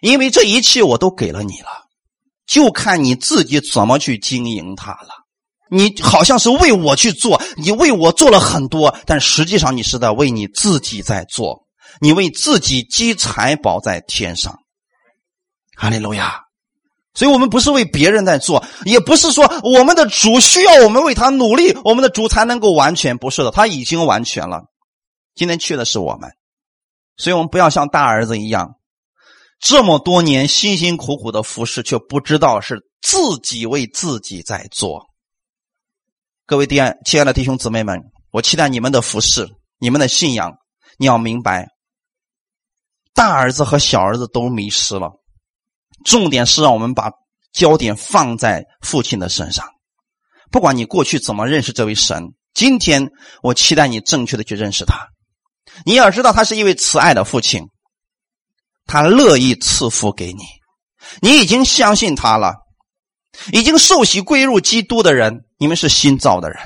[0.00, 1.68] 因为这一切我都给了你了，
[2.46, 5.08] 就看你自己怎么去经营它了。
[5.70, 11.66] 你好像是为我去做，你为我做了很多，但实际上你是在为你自己在做，
[12.00, 14.56] 你为自己积财宝在天上。”
[15.76, 16.42] 哈利路亚！
[17.14, 23.18] 所以我们不是为别人在做，也不是说我们的主需要我们为他努力，我们的主才能够完全。
[23.18, 24.66] 不是的，他已经完全了。
[25.34, 26.30] 今天去的是我们，
[27.16, 28.76] 所以我们不要像大儿子一样，
[29.58, 35.06] 这么多年辛辛苦苦的服侍，却不知道是自己为自己在做。
[36.44, 38.00] 各位弟亲爱的弟兄姊妹们，
[38.30, 39.48] 我期待你们的服侍，
[39.78, 40.52] 你们的信仰，
[40.98, 41.68] 你要明白，
[43.14, 45.10] 大儿子和小儿子都迷失了。
[46.04, 47.10] 重点是让我们把
[47.52, 49.66] 焦点放在父亲的身上。
[50.52, 53.10] 不管你过去怎么认识这位神，今天
[53.42, 55.08] 我期待你正确的去认识他。
[55.84, 57.68] 你要知道，他是一位慈爱的父亲，
[58.86, 60.42] 他乐意赐福给你。
[61.20, 62.54] 你已经相信他了，
[63.52, 66.58] 已经受洗归入基督的人，你们是新造的人。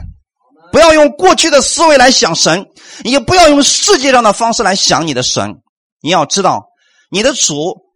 [0.72, 2.66] 不要用过去的思维来想神，
[3.04, 5.60] 也不要用世界上的方式来想你的神。
[6.00, 6.66] 你要知道，
[7.10, 7.90] 你的主。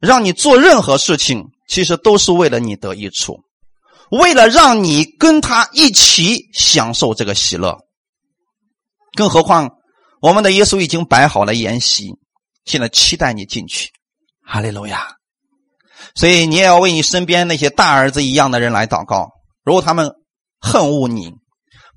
[0.00, 3.38] 让你做任何事情，其实都是为了你得益处，
[4.10, 7.78] 为了让你跟他一起享受这个喜乐。
[9.14, 9.70] 更何况，
[10.22, 12.14] 我们的耶稣已经摆好了筵席，
[12.64, 13.90] 现在期待你进去。
[14.46, 15.08] 哈利路亚！
[16.14, 19.28] 所以你也要为你身边那些大儿子一样的人来祷告。
[19.64, 20.12] 如果他们
[20.60, 21.32] 恨恶你，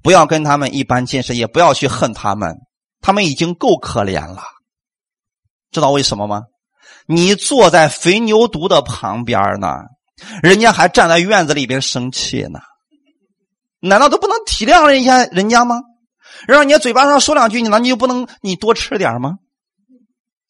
[0.01, 2.55] 不要跟他们一般见识，也不要去恨他们，
[2.99, 4.41] 他们已经够可怜了。
[5.71, 6.41] 知道为什么吗？
[7.05, 9.67] 你坐在肥牛犊的旁边呢，
[10.41, 12.59] 人家还站在院子里边生气呢，
[13.82, 15.82] 难道都不能体谅人家人家吗？
[16.47, 19.36] 让人家嘴巴上说两句，你难道你就不能你多吃点吗？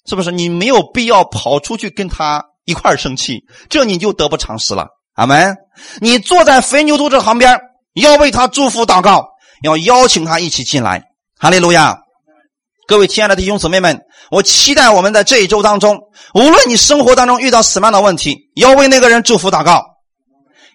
[0.07, 0.31] 是不是？
[0.31, 4.88] 你没有必要跑出去跟他一块生气，这你就得不偿失了。
[5.15, 5.55] 阿门。
[5.99, 7.59] 你坐在肥牛犊这旁边，
[7.93, 9.29] 要为他祝福祷告，
[9.63, 11.03] 要邀请他一起进来。
[11.38, 11.97] 哈利路亚。
[12.88, 15.99] 各位亲爱的弟兄姊妹们，我期待我们在这一周当中，
[16.36, 19.83] 无论你生活当中遇到什么样的问题，要为那个人祝福祷告，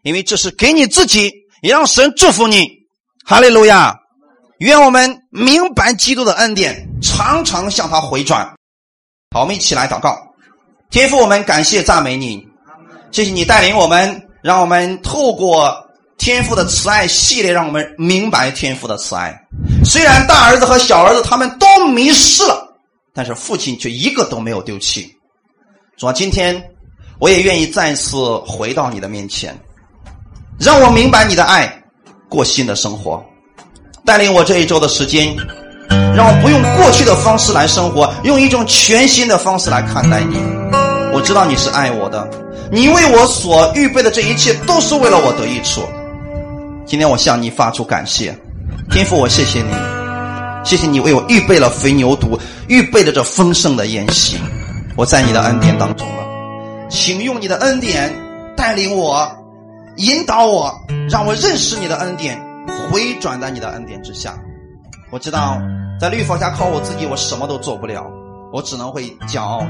[0.03, 1.33] 因为这是给你自己，
[1.63, 2.67] 也让神祝福你。
[3.25, 4.00] 哈利路亚！
[4.61, 8.47] 愿我们明白基督的恩典，常常向他回转。
[9.31, 10.19] 好，我们一起来祷告。
[10.91, 12.47] 天父，我们感谢赞美你，
[13.11, 15.75] 谢谢你带领我们，让我们透过。
[16.19, 19.35] 天父的慈爱系列让我们明白天父的慈爱。
[19.83, 22.63] 虽然大儿子和小儿子他们都迷失了，
[23.15, 25.11] 但是父亲却一个都没有丢弃。
[25.97, 26.63] 主啊，今天
[27.19, 29.59] 我也愿意再次回到你的面前，
[30.59, 31.83] 让我明白你的爱，
[32.29, 33.25] 过新的生活。
[34.11, 35.37] 带领我这一周的时间，
[36.17, 40.37] 让我不用过去的方式来生活，用一种全新的方式来看待你。
[41.13, 42.29] 我知道你是爱我的，
[42.73, 45.83] 你为我所预备的这一切都是为了我得益处。
[46.85, 48.37] 今天我向你发出感谢，
[48.91, 49.73] 天父，我谢谢你，
[50.65, 52.37] 谢谢你为我预备了肥牛犊，
[52.67, 54.37] 预备了这丰盛的宴席。
[54.97, 56.25] 我在你的恩典当中了，
[56.91, 58.13] 请用你的恩典
[58.57, 59.31] 带领我，
[59.99, 60.75] 引导我，
[61.09, 62.37] 让我认识你的恩典，
[62.89, 64.39] 回转在你的恩典之下。
[65.11, 65.59] 我知道
[66.01, 68.05] 在律法下靠我自己，我什么都做不了，
[68.53, 69.67] 我只能会骄傲。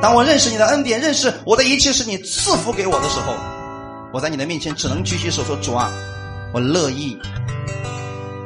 [0.00, 3.34] 当我认识你的恩典，认识我的一切是你赐福给我的时候，
[4.12, 5.90] 我在你的面前只能举起手说：“主啊。”
[6.54, 7.18] 我乐意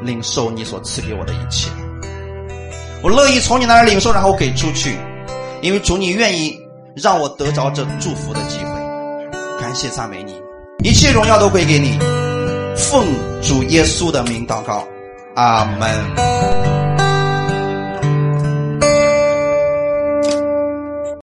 [0.02, 1.70] 领受你所赐给我的一切，
[3.04, 4.96] 我乐意从你那儿领受，然后给出去，
[5.60, 6.58] 因为主你愿意
[6.96, 9.60] 让我得着这祝福的机会。
[9.60, 10.34] 感谢赞美你，
[10.82, 12.19] 一切荣耀都归给你。
[12.80, 13.06] 奉
[13.42, 14.88] 主耶稣的名祷告，
[15.34, 16.59] 阿门。